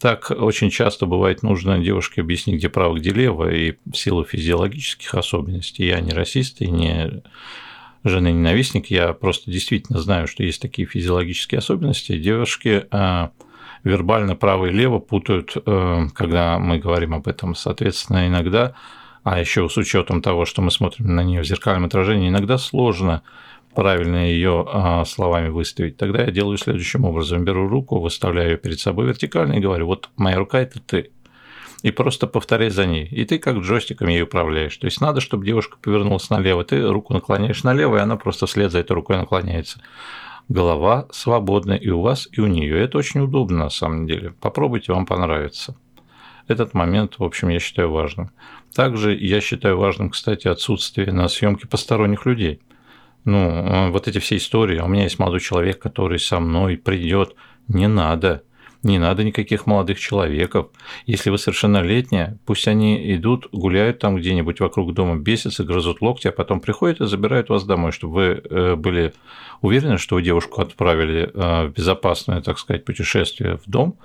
Так 0.00 0.30
очень 0.30 0.70
часто 0.70 1.06
бывает 1.06 1.42
нужно 1.42 1.78
девушке 1.78 2.20
объяснить, 2.20 2.58
где 2.58 2.68
право, 2.68 2.96
где 2.96 3.10
лево, 3.10 3.52
и 3.52 3.74
в 3.90 3.96
силу 3.96 4.24
физиологических 4.24 5.12
особенностей. 5.14 5.86
Я 5.86 6.00
не 6.00 6.12
расист 6.12 6.60
и 6.60 6.70
не 6.70 7.22
жены 8.04 8.32
ненавистник, 8.32 8.86
я 8.86 9.12
просто 9.12 9.50
действительно 9.50 9.98
знаю, 9.98 10.28
что 10.28 10.44
есть 10.44 10.62
такие 10.62 10.86
физиологические 10.86 11.58
особенности. 11.58 12.16
Девушки 12.16 12.86
а, 12.92 13.32
вербально 13.82 14.36
право 14.36 14.66
и 14.66 14.70
лево 14.70 14.98
путают, 14.98 15.56
э, 15.56 16.06
когда 16.14 16.58
мы 16.58 16.78
говорим 16.78 17.14
об 17.14 17.26
этом. 17.28 17.54
Соответственно, 17.54 18.28
иногда, 18.28 18.74
а 19.24 19.40
еще 19.40 19.68
с 19.68 19.76
учетом 19.76 20.22
того, 20.22 20.44
что 20.44 20.62
мы 20.62 20.70
смотрим 20.70 21.14
на 21.14 21.22
нее 21.22 21.42
в 21.42 21.46
зеркальном 21.46 21.86
отражении, 21.86 22.28
иногда 22.28 22.58
сложно 22.58 23.22
правильно 23.74 24.28
ее 24.28 24.64
а, 24.66 25.04
словами 25.04 25.48
выставить, 25.48 25.96
тогда 25.96 26.22
я 26.22 26.30
делаю 26.30 26.58
следующим 26.58 27.04
образом. 27.04 27.44
Беру 27.44 27.68
руку, 27.68 28.00
выставляю 28.00 28.52
ее 28.52 28.56
перед 28.56 28.80
собой 28.80 29.06
вертикально 29.06 29.54
и 29.54 29.60
говорю, 29.60 29.86
вот 29.86 30.10
моя 30.16 30.36
рука– 30.36 30.58
это 30.60 30.80
ты. 30.80 31.10
И 31.82 31.92
просто 31.92 32.26
повторяй 32.26 32.70
за 32.70 32.86
ней. 32.86 33.06
И 33.06 33.24
ты 33.24 33.38
как 33.38 33.58
джойстиком 33.58 34.08
ей 34.08 34.22
управляешь. 34.22 34.76
То 34.76 34.86
есть 34.86 35.00
надо, 35.00 35.20
чтобы 35.20 35.46
девушка 35.46 35.76
повернулась 35.80 36.28
налево, 36.28 36.64
ты 36.64 36.86
руку 36.88 37.12
наклоняешь 37.12 37.62
налево, 37.62 37.96
и 37.96 38.00
она 38.00 38.16
просто 38.16 38.46
вслед 38.46 38.72
за 38.72 38.80
этой 38.80 38.92
рукой 38.92 39.16
наклоняется. 39.16 39.80
Голова 40.48 41.06
свободна 41.12 41.74
и 41.74 41.88
у 41.88 42.00
вас, 42.00 42.26
и 42.32 42.40
у 42.40 42.46
нее. 42.46 42.80
Это 42.80 42.98
очень 42.98 43.20
удобно 43.20 43.58
на 43.64 43.70
самом 43.70 44.06
деле. 44.06 44.34
Попробуйте, 44.40 44.92
вам 44.92 45.06
понравится. 45.06 45.76
Этот 46.48 46.74
момент, 46.74 47.18
в 47.18 47.24
общем, 47.24 47.48
я 47.48 47.60
считаю 47.60 47.90
важным. 47.90 48.30
Также 48.74 49.14
я 49.14 49.40
считаю 49.40 49.78
важным, 49.78 50.10
кстати, 50.10 50.48
отсутствие 50.48 51.12
на 51.12 51.28
съемке 51.28 51.68
посторонних 51.68 52.26
людей– 52.26 52.60
ну, 53.28 53.90
вот 53.92 54.08
эти 54.08 54.18
все 54.18 54.36
истории, 54.36 54.80
у 54.80 54.88
меня 54.88 55.04
есть 55.04 55.18
молодой 55.18 55.40
человек, 55.40 55.78
который 55.78 56.18
со 56.18 56.40
мной 56.40 56.76
придет, 56.76 57.34
Не 57.68 57.86
надо. 57.86 58.42
Не 58.84 58.98
надо 58.98 59.24
никаких 59.24 59.66
молодых 59.66 59.98
человеков. 59.98 60.68
Если 61.04 61.30
вы 61.30 61.38
совершеннолетняя, 61.38 62.38
пусть 62.46 62.68
они 62.68 63.12
идут, 63.14 63.48
гуляют 63.52 63.98
там 63.98 64.16
где-нибудь 64.16 64.60
вокруг 64.60 64.94
дома, 64.94 65.16
бесятся, 65.16 65.64
грызут 65.64 66.00
локти, 66.00 66.28
а 66.28 66.32
потом 66.32 66.60
приходят 66.60 67.00
и 67.00 67.06
забирают 67.06 67.48
вас 67.48 67.64
домой, 67.64 67.90
чтобы 67.90 68.14
вы 68.14 68.22
э, 68.22 68.76
были 68.76 69.14
уверены, 69.62 69.98
что 69.98 70.14
вы 70.14 70.22
девушку 70.22 70.62
отправили 70.62 71.28
э, 71.34 71.66
в 71.66 71.72
безопасное, 71.72 72.40
так 72.40 72.58
сказать, 72.58 72.84
путешествие 72.84 73.56
в 73.56 73.68
дом, 73.68 73.98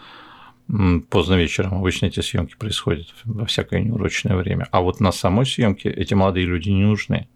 поздно 1.10 1.36
вечером. 1.36 1.76
Обычно 1.76 2.08
эти 2.08 2.22
съемки 2.22 2.56
происходят 2.58 3.08
во 3.26 3.46
всякое 3.46 3.82
неурочное 3.82 4.36
время. 4.36 4.68
А 4.72 4.82
вот 4.82 5.00
на 5.00 5.12
самой 5.12 5.46
съемке 5.46 5.90
эти 5.92 6.16
молодые 6.16 6.48
люди 6.48 6.70
не 6.70 6.84
нужны. 6.84 7.28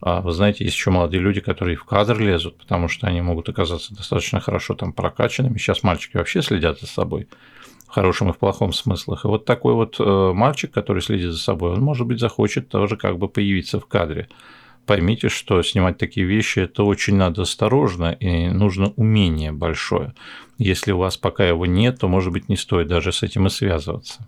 А 0.00 0.22
вы 0.22 0.32
знаете, 0.32 0.64
есть 0.64 0.76
еще 0.76 0.90
молодые 0.90 1.20
люди, 1.20 1.40
которые 1.40 1.76
в 1.76 1.84
кадр 1.84 2.18
лезут, 2.18 2.56
потому 2.56 2.88
что 2.88 3.06
они 3.06 3.20
могут 3.20 3.48
оказаться 3.48 3.94
достаточно 3.94 4.40
хорошо 4.40 4.74
там 4.74 4.92
прокачанными. 4.92 5.58
Сейчас 5.58 5.82
мальчики 5.82 6.16
вообще 6.16 6.40
следят 6.40 6.80
за 6.80 6.86
собой 6.86 7.28
в 7.86 7.92
хорошем 7.92 8.30
и 8.30 8.32
в 8.32 8.38
плохом 8.38 8.72
смыслах. 8.72 9.24
И 9.24 9.28
вот 9.28 9.44
такой 9.44 9.74
вот 9.74 9.96
э, 9.98 10.32
мальчик, 10.32 10.70
который 10.70 11.02
следит 11.02 11.32
за 11.32 11.38
собой, 11.38 11.72
он, 11.72 11.80
может 11.80 12.06
быть, 12.06 12.18
захочет 12.18 12.68
тоже 12.68 12.96
как 12.96 13.18
бы 13.18 13.28
появиться 13.28 13.78
в 13.78 13.86
кадре. 13.86 14.28
Поймите, 14.86 15.28
что 15.28 15.62
снимать 15.62 15.98
такие 15.98 16.26
вещи 16.26 16.60
это 16.60 16.82
очень 16.84 17.16
надо 17.16 17.42
осторожно 17.42 18.12
и 18.12 18.48
нужно 18.48 18.92
умение 18.96 19.52
большое. 19.52 20.14
Если 20.56 20.92
у 20.92 20.98
вас 20.98 21.18
пока 21.18 21.46
его 21.46 21.66
нет, 21.66 22.00
то, 22.00 22.08
может 22.08 22.32
быть, 22.32 22.48
не 22.48 22.56
стоит 22.56 22.88
даже 22.88 23.12
с 23.12 23.22
этим 23.22 23.46
и 23.46 23.50
связываться 23.50 24.26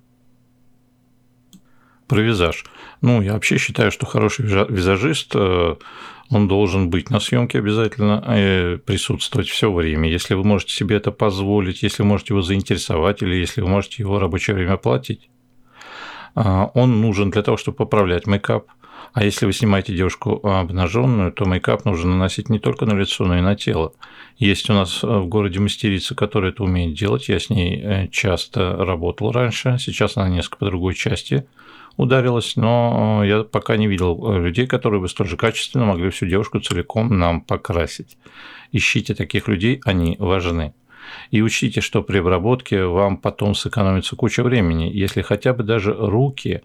про 2.13 2.21
визаж. 2.21 2.67
Ну, 3.01 3.23
я 3.23 3.33
вообще 3.33 3.57
считаю, 3.57 3.91
что 3.91 4.05
хороший 4.05 4.45
визажист, 4.45 5.33
э, 5.35 5.77
он 6.29 6.47
должен 6.47 6.91
быть 6.91 7.09
на 7.09 7.21
съемке 7.21 7.59
обязательно 7.59 8.23
э, 8.27 8.77
присутствовать 8.77 9.49
все 9.49 9.73
время. 9.73 10.11
Если 10.11 10.35
вы 10.35 10.45
можете 10.45 10.75
себе 10.75 10.97
это 10.97 11.11
позволить, 11.11 11.83
если 11.83 12.03
вы 12.03 12.11
можете 12.11 12.35
его 12.35 12.43
заинтересовать 12.43 13.23
или 13.23 13.35
если 13.35 13.63
вы 13.63 13.69
можете 13.69 14.03
его 14.03 14.19
рабочее 14.19 14.55
время 14.55 14.77
платить, 14.77 15.31
а, 16.35 16.71
он 16.75 17.01
нужен 17.01 17.31
для 17.31 17.43
того, 17.43 17.57
чтобы 17.57 17.79
поправлять 17.79 18.27
мейкап. 18.27 18.67
А 19.15 19.25
если 19.25 19.47
вы 19.47 19.55
снимаете 19.55 19.97
девушку 19.97 20.47
обнаженную, 20.47 21.33
то 21.33 21.47
мейкап 21.47 21.87
нужно 21.87 22.11
наносить 22.11 22.51
не 22.51 22.59
только 22.59 22.85
на 22.85 22.93
лицо, 22.93 23.25
но 23.25 23.39
и 23.39 23.41
на 23.41 23.57
тело. 23.57 23.95
Есть 24.37 24.69
у 24.69 24.75
нас 24.75 25.03
в 25.03 25.25
городе 25.29 25.61
мастерица, 25.61 26.15
которая 26.15 26.53
это 26.53 26.63
умеет 26.63 26.95
делать. 26.95 27.31
Я 27.31 27.41
с 27.41 27.49
ней 27.49 27.81
э, 27.83 28.09
часто 28.09 28.77
работал 28.77 29.33
раньше. 29.33 29.79
Сейчас 29.81 30.19
она 30.19 30.29
несколько 30.29 30.59
по 30.59 30.67
другой 30.67 30.95
части 30.95 31.47
ударилась, 31.97 32.57
но 32.57 33.23
я 33.25 33.43
пока 33.45 33.77
не 33.77 33.87
видел 33.87 34.39
людей, 34.39 34.67
которые 34.67 35.01
бы 35.01 35.09
столь 35.09 35.29
же 35.29 35.37
качественно 35.37 35.85
могли 35.85 36.11
всю 36.11 36.27
девушку 36.27 36.61
целиком 36.61 37.19
нам 37.19 37.41
покрасить. 37.41 38.17
Ищите 38.73 39.15
таких 39.15 39.49
людей, 39.49 39.81
они 39.85 40.17
важны. 40.19 40.75
И 41.31 41.43
учтите, 41.43 41.81
что 41.81 42.03
при 42.03 42.19
обработке 42.19 42.85
вам 42.85 43.17
потом 43.17 43.55
сэкономится 43.55 44.17
куча 44.17 44.43
времени, 44.43 44.91
если 44.93 45.23
хотя 45.23 45.53
бы 45.53 45.63
даже 45.63 45.95
руки 45.95 46.63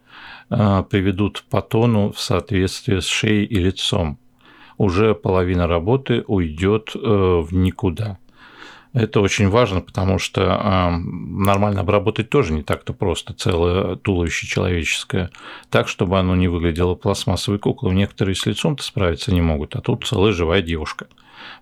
а, 0.50 0.84
приведут 0.84 1.44
по 1.50 1.62
тону 1.62 2.12
в 2.12 2.20
соответствии 2.20 3.00
с 3.00 3.06
шеей 3.06 3.46
и 3.46 3.56
лицом. 3.56 4.20
Уже 4.78 5.16
половина 5.16 5.68
работы 5.68 6.24
уйдет 6.28 6.92
э, 6.94 7.00
в 7.00 7.48
никуда. 7.52 8.20
Это 8.98 9.22
очень 9.22 9.50
важно, 9.50 9.82
потому 9.82 10.18
что 10.18 10.90
нормально 11.00 11.82
обработать 11.82 12.32
тоже 12.32 12.52
не 12.52 12.64
так-то 12.64 12.94
просто, 12.94 13.36
целое 13.36 13.96
туловище 13.96 14.48
человеческое, 14.48 15.30
так, 15.70 15.88
чтобы 15.88 16.18
оно 16.18 16.36
не 16.36 16.48
выглядело 16.48 16.96
пластмассовой 16.96 17.60
куклой. 17.60 17.94
Некоторые 17.94 18.34
с 18.34 18.44
лицом-то 18.48 18.82
справиться 18.82 19.32
не 19.32 19.42
могут, 19.42 19.76
а 19.76 19.82
тут 19.82 20.08
целая 20.08 20.34
живая 20.34 20.64
девушка. 20.64 21.06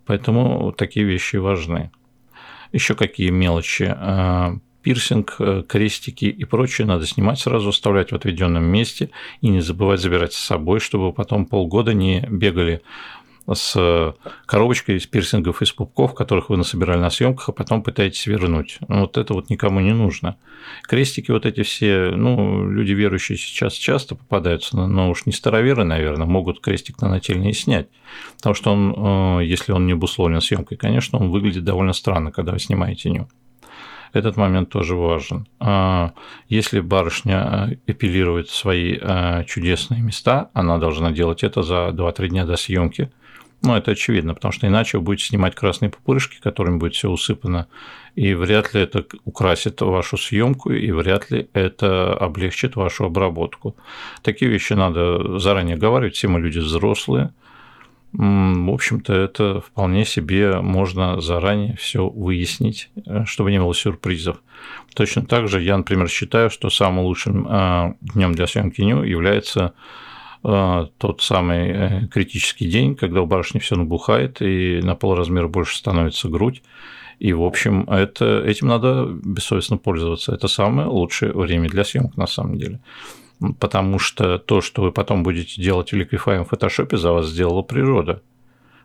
Поэтому 0.06 0.72
такие 0.72 1.06
вещи 1.06 1.36
важны. 1.36 1.92
Еще 2.72 2.96
какие 2.96 3.32
мелочи? 3.32 3.94
Э, 3.94 4.58
пирсинг, 4.82 5.36
э, 5.40 5.64
крестики 5.68 6.26
и 6.26 6.46
прочее 6.46 6.88
надо 6.88 7.06
снимать 7.06 7.40
сразу, 7.40 7.68
оставлять 7.68 8.14
в 8.14 8.16
отведенном 8.16 8.64
месте 8.64 9.10
и 9.42 9.50
не 9.50 9.60
забывать 9.60 10.00
забирать 10.00 10.32
с 10.32 10.38
собой, 10.38 10.80
чтобы 10.80 11.12
потом 11.12 11.48
полгода 11.48 11.94
не 11.94 12.26
бегали 12.30 12.82
с 13.54 14.16
коробочкой 14.46 14.98
из 14.98 15.06
пирсингов 15.06 15.62
из 15.62 15.72
пупков, 15.72 16.16
которых 16.16 16.50
вы 16.50 16.58
насобирали 16.58 17.00
на 17.00 17.10
съемках, 17.10 17.50
а 17.50 17.52
потом 17.52 17.84
пытаетесь 17.84 18.26
вернуть. 18.26 18.80
Ну, 18.88 19.02
вот 19.02 19.18
это 19.18 19.34
вот 19.34 19.50
никому 19.50 19.80
не 19.82 19.94
нужно. 19.94 20.38
Крестики 20.84 21.30
вот 21.32 21.46
эти 21.46 21.62
все, 21.62 22.12
ну, 22.16 22.68
люди 22.70 22.94
верующие 22.94 23.38
сейчас 23.38 23.74
часто 23.74 24.16
попадаются, 24.16 24.78
но 24.78 25.10
уж 25.10 25.26
не 25.28 25.32
староверы, 25.32 25.84
наверное, 25.84 26.26
могут 26.26 26.60
крестик 26.60 27.00
на 27.02 27.10
нательный 27.10 27.54
снять. 27.54 27.88
Потому 28.38 28.56
что 28.56 28.74
он, 28.74 29.40
э, 29.42 29.46
если 29.46 29.74
он 29.74 29.86
не 29.86 29.94
обусловлен 29.94 30.42
съемкой, 30.42 30.78
конечно, 30.78 31.20
он 31.20 31.30
выглядит 31.30 31.64
довольно 31.64 31.94
странно, 31.94 32.32
когда 32.32 32.52
вы 32.52 32.60
снимаете 32.60 33.12
ню. 33.12 33.28
Этот 34.14 34.38
момент 34.38 34.70
тоже 34.70 34.96
важен. 34.96 35.46
А 35.60 36.14
если 36.48 36.80
барышня 36.80 37.70
э, 37.70 37.76
эпилирует 37.86 38.50
свои 38.50 38.98
э, 39.00 39.44
чудесные 39.46 40.02
места, 40.02 40.50
она 40.54 40.80
должна 40.80 41.12
делать 41.12 41.44
это 41.44 41.62
за 41.62 41.90
2-3 41.90 42.30
дня 42.30 42.46
до 42.46 42.56
съемки– 42.56 43.12
ну, 43.62 43.76
это 43.76 43.92
очевидно, 43.92 44.34
потому 44.34 44.52
что 44.52 44.68
иначе 44.68 44.98
вы 44.98 45.04
будете 45.04 45.26
снимать 45.28 45.56
красные 45.56 45.90
пупырышки, 45.90 46.40
которыми 46.42 46.78
будет 46.78 46.94
все 46.94 47.10
усыпано, 47.10 47.68
и 48.16 48.34
вряд 48.34 48.74
ли 48.74 48.82
это 48.82 49.06
украсит 49.26 49.82
вашу 49.82 50.18
съемку, 50.18 50.72
и 50.72 50.92
вряд 50.92 51.32
ли 51.32 51.50
это 51.54 52.14
облегчит 52.14 52.76
вашу 52.76 53.06
обработку. 53.06 53.76
Такие 54.22 54.50
вещи 54.52 54.74
надо 54.74 55.40
заранее 55.40 55.78
говорить, 55.78 56.16
все 56.16 56.28
мы 56.28 56.40
люди 56.40 56.60
взрослые. 56.60 57.34
В 58.18 58.70
общем-то, 58.70 59.14
это 59.14 59.60
вполне 59.60 60.06
себе 60.06 60.62
можно 60.62 61.20
заранее 61.20 61.76
все 61.76 62.08
выяснить, 62.08 62.90
э, 63.06 63.26
чтобы 63.26 63.52
не 63.52 63.60
было 63.60 63.76
сюрпризов. 63.76 64.38
Точно 64.94 65.26
так 65.26 65.50
же 65.50 65.62
я, 65.62 65.76
например, 65.76 66.08
считаю, 66.08 66.50
что 66.50 66.70
самым 66.70 67.04
лучшим 67.04 67.46
э, 67.46 67.94
днем 68.00 68.34
для 68.34 68.48
съемки 68.48 68.80
ню 68.82 69.04
является 69.04 69.74
тот 70.46 71.22
самый 71.22 71.70
э, 71.70 72.08
критический 72.08 72.68
день, 72.68 72.96
когда 72.96 73.22
у 73.22 73.26
барышни 73.26 73.60
все 73.60 73.76
набухает 73.76 74.42
и 74.42 74.80
на 74.84 74.96
полразмера 74.96 75.48
больше 75.48 75.78
становится 75.78 76.30
грудь. 76.30 76.62
И, 77.20 77.34
в 77.34 77.44
общем, 77.44 77.90
это, 77.90 78.44
этим 78.46 78.68
надо 78.68 79.08
бессовестно 79.08 79.78
пользоваться. 79.78 80.34
Это 80.34 80.48
самое 80.48 80.88
лучшее 80.88 81.34
время 81.34 81.70
для 81.70 81.84
съемок 81.84 82.18
на 82.18 82.28
самом 82.28 82.58
деле. 82.58 82.80
Потому 83.60 84.00
что 84.00 84.38
то, 84.38 84.62
что 84.62 84.84
вы 84.84 84.92
потом 84.92 85.24
будете 85.24 85.62
делать 85.62 85.92
в 85.92 85.96
Liquify 85.96 86.44
в 86.44 86.50
фотошопе, 86.50 86.98
за 86.98 87.12
вас 87.12 87.28
сделала 87.28 87.62
природа. 87.62 88.22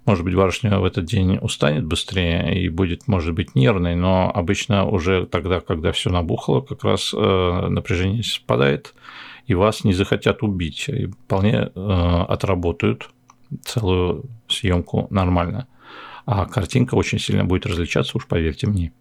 Может 0.07 0.25
быть, 0.25 0.35
барышня 0.35 0.79
в 0.79 0.85
этот 0.85 1.05
день 1.05 1.39
устанет 1.43 1.85
быстрее 1.85 2.59
и 2.59 2.69
будет, 2.69 3.07
может 3.07 3.35
быть, 3.35 3.55
нервной, 3.55 3.97
но 3.97 4.33
обычно 4.35 4.87
уже 4.87 5.27
тогда, 5.27 5.61
когда 5.61 5.93
все 5.93 6.11
набухло, 6.11 6.63
как 6.63 6.85
раз 6.85 7.13
э, 7.15 7.67
напряжение 7.69 8.23
спадает, 8.23 8.95
и 9.51 9.55
вас 9.55 9.85
не 9.85 9.93
захотят 9.93 10.43
убить, 10.43 10.89
и 10.89 11.07
вполне 11.07 11.71
э, 11.75 12.25
отработают 12.29 13.11
целую 13.65 14.25
съемку 14.49 15.09
нормально. 15.11 15.67
А 16.25 16.47
картинка 16.47 16.95
очень 16.95 17.19
сильно 17.19 17.45
будет 17.45 17.67
различаться, 17.67 18.17
уж 18.17 18.27
поверьте 18.27 18.69
мне. 18.69 18.93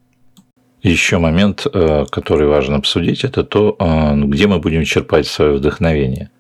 Еще 0.81 1.19
момент, 1.19 1.67
э, 1.71 2.05
который 2.09 2.47
важно 2.47 2.77
обсудить, 2.77 3.23
это 3.23 3.43
то, 3.43 3.75
э, 3.79 4.15
где 4.25 4.47
мы 4.47 4.59
будем 4.59 4.85
черпать 4.85 5.27
свое 5.27 5.53
вдохновение 5.53 6.31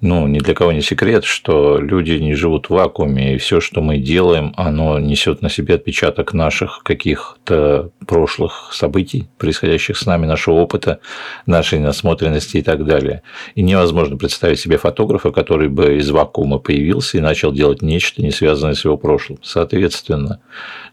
ну, 0.00 0.26
ни 0.26 0.38
для 0.38 0.54
кого 0.54 0.72
не 0.72 0.80
секрет, 0.80 1.24
что 1.24 1.78
люди 1.78 2.12
не 2.12 2.34
живут 2.34 2.66
в 2.66 2.70
вакууме, 2.70 3.34
и 3.34 3.38
все, 3.38 3.60
что 3.60 3.80
мы 3.80 3.98
делаем, 3.98 4.52
оно 4.56 4.98
несет 4.98 5.42
на 5.42 5.48
себе 5.48 5.74
отпечаток 5.74 6.34
наших 6.34 6.80
каких-то 6.82 7.90
прошлых 8.06 8.70
событий, 8.72 9.28
происходящих 9.38 9.96
с 9.96 10.06
нами, 10.06 10.26
нашего 10.26 10.56
опыта, 10.56 11.00
нашей 11.46 11.78
насмотренности 11.78 12.58
и 12.58 12.62
так 12.62 12.84
далее. 12.84 13.22
И 13.54 13.62
невозможно 13.62 14.16
представить 14.16 14.60
себе 14.60 14.78
фотографа, 14.78 15.30
который 15.30 15.68
бы 15.68 15.96
из 15.98 16.10
вакуума 16.10 16.58
появился 16.58 17.18
и 17.18 17.20
начал 17.20 17.52
делать 17.52 17.82
нечто, 17.82 18.22
не 18.22 18.30
связанное 18.30 18.74
с 18.74 18.84
его 18.84 18.96
прошлым. 18.96 19.38
Соответственно, 19.42 20.40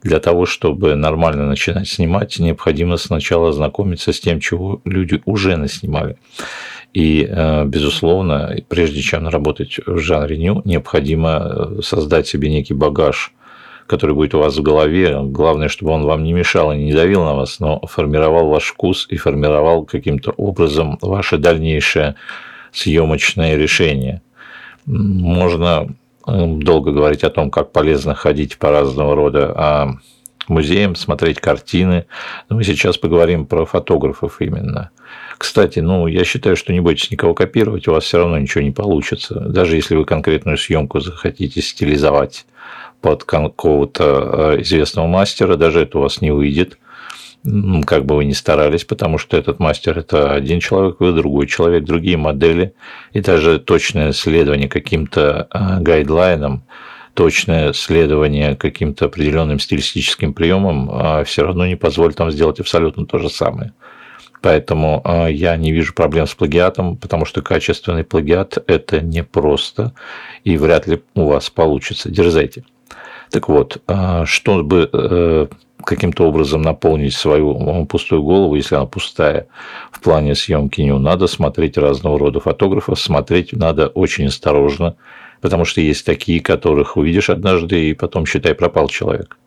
для 0.02 0.20
того, 0.20 0.46
чтобы 0.46 0.96
нормально 0.96 1.48
начинать 1.48 1.88
снимать, 1.88 2.40
необходимо 2.40 2.98
сначала 2.98 3.50
ознакомиться 3.50 4.14
с 4.14 4.20
тем, 4.20 4.40
чего 4.40 4.82
люди 4.86 5.22
уже 5.26 5.58
наснимали. 5.58 6.18
И, 6.94 7.26
э, 7.30 7.66
безусловно, 7.66 8.58
прежде 8.68 9.02
чем 9.02 9.28
работать 9.28 9.80
в 9.86 9.98
жанре 10.00 10.38
ню, 10.38 10.62
необходимо 10.66 11.30
э, 11.30 11.82
создать 11.82 12.28
себе 12.28 12.50
некий 12.50 12.74
багаж, 12.74 13.34
который 13.88 14.14
будет 14.14 14.36
у 14.36 14.40
вас 14.40 14.58
в 14.58 14.62
голове. 14.62 15.18
Главное, 15.24 15.70
чтобы 15.70 15.92
он 15.92 16.04
вам 16.04 16.24
не 16.24 16.34
мешал 16.34 16.74
и 16.74 16.78
не 16.78 16.94
давил 16.94 17.24
на 17.24 17.34
вас, 17.34 17.60
но 17.60 17.80
формировал 17.88 18.50
ваш 18.50 18.66
вкус 18.66 19.08
и 19.10 19.16
формировал 19.16 19.86
каким-то 19.86 20.32
образом 20.32 20.98
ваше 21.02 21.38
дальнейшее 21.38 22.16
съемочное 22.74 23.56
решение. 23.56 24.22
Можно 24.86 25.88
э, 26.28 26.46
долго 26.46 26.92
говорить 26.92 27.24
о 27.24 27.30
том, 27.30 27.52
как 27.52 27.72
полезно 27.72 28.16
ходить 28.16 28.58
по 28.58 28.70
разного 28.70 29.16
рода 29.16 29.54
а, 29.56 29.90
музеям, 30.50 30.96
смотреть 30.96 31.40
картины. 31.40 32.06
Но 32.50 32.58
мы 32.58 32.64
сейчас 32.64 32.98
поговорим 32.98 33.46
про 33.46 33.66
фотографов 33.66 34.42
именно. 34.42 34.92
Кстати, 35.42 35.80
ну, 35.80 36.06
я 36.06 36.24
считаю, 36.24 36.56
что 36.56 36.72
не 36.72 36.82
бойтесь 36.82 37.10
никого 37.10 37.34
копировать, 37.34 37.88
у 37.88 37.94
вас 37.94 38.04
все 38.04 38.20
равно 38.20 38.38
ничего 38.38 38.64
не 38.64 38.70
получится. 38.70 39.40
Даже 39.40 39.76
если 39.76 39.96
вы 39.96 40.06
конкретную 40.06 40.56
съемку 40.56 41.00
захотите 41.00 41.64
стилизовать 41.64 42.46
под 43.02 43.24
какого-то 43.24 44.54
э, 44.54 44.62
известного 44.62 45.08
мастера, 45.08 45.56
даже 45.56 45.82
это 45.82 45.98
у 45.98 46.02
вас 46.02 46.22
не 46.22 46.30
выйдет. 46.30 46.78
как 47.88 48.06
бы 48.06 48.18
вы 48.18 48.26
ни 48.26 48.34
старались, 48.34 48.84
потому 48.84 49.18
что 49.18 49.36
этот 49.36 49.58
мастер– 49.58 49.98
это 49.98 50.32
один 50.32 50.60
человек, 50.60 50.98
вы 51.00 51.12
другой 51.12 51.48
человек, 51.48 51.86
другие 51.86 52.18
модели, 52.18 52.76
и 53.12 53.20
даже 53.20 53.58
точное 53.58 54.12
следование 54.12 54.70
каким-то 54.70 55.48
а, 55.50 55.80
гайдлайнам, 55.80 56.64
точное 57.16 57.74
следование 57.74 58.56
каким-то 58.56 59.06
определенным 59.06 59.58
стилистическим 59.58 60.36
приемам 60.36 60.92
а, 60.92 61.24
все 61.24 61.42
равно 61.42 61.66
не 61.66 61.78
позволит 61.78 62.20
вам 62.20 62.30
сделать 62.30 62.60
абсолютно 62.60 63.08
то 63.08 63.18
же 63.18 63.32
самое. 63.32 63.74
Поэтому 64.42 65.02
а, 65.04 65.28
я 65.28 65.56
не 65.56 65.72
вижу 65.72 65.94
проблем 65.94 66.28
с 66.28 66.34
плагиатом, 66.34 66.98
потому 66.98 67.26
что 67.26 67.42
качественный 67.42 68.04
плагиат– 68.04 68.58
это 68.68 69.02
непросто, 69.02 69.94
и 70.44 70.58
вряд 70.58 70.88
ли 70.88 71.02
у 71.16 71.26
вас 71.26 71.50
получится. 71.50 72.10
Дерзайте. 72.10 72.64
Так 73.30 73.48
вот, 73.48 73.82
чтобы 74.26 74.90
э, 74.92 75.48
каким-то 75.84 76.28
образом 76.28 76.62
наполнить 76.62 77.14
свою 77.14 77.86
пустую 77.86 78.24
голову, 78.24 78.56
если 78.56 78.76
она 78.76 78.86
пустая 78.86 79.48
в 79.92 80.02
плане 80.02 80.36
съемки 80.36 80.82
не 80.82 80.98
надо 80.98 81.28
смотреть 81.28 81.78
разного 81.78 82.20
рода 82.20 82.40
фотографов, 82.40 83.00
смотреть 83.00 83.54
надо 83.54 83.88
очень 83.88 84.28
осторожно, 84.28 84.96
потому 85.40 85.66
что 85.66 85.82
есть 85.82 86.06
такие, 86.06 86.42
которых 86.42 86.98
увидишь 86.98 87.30
однажды, 87.30 87.90
и 87.90 87.94
потом, 87.94 88.26
считай, 88.26 88.54
пропал 88.54 88.90
человек. 88.90 89.38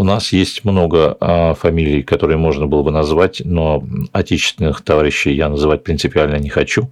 У 0.00 0.02
нас 0.02 0.32
есть 0.32 0.64
много 0.64 1.14
а, 1.20 1.52
фамилий, 1.52 2.02
которые 2.02 2.38
можно 2.38 2.66
было 2.66 2.82
бы 2.82 2.90
назвать, 2.90 3.42
но 3.44 3.84
отечественных 4.12 4.80
товарищей 4.80 5.34
я 5.34 5.50
называть 5.50 5.84
принципиально 5.84 6.36
не 6.36 6.48
хочу. 6.48 6.90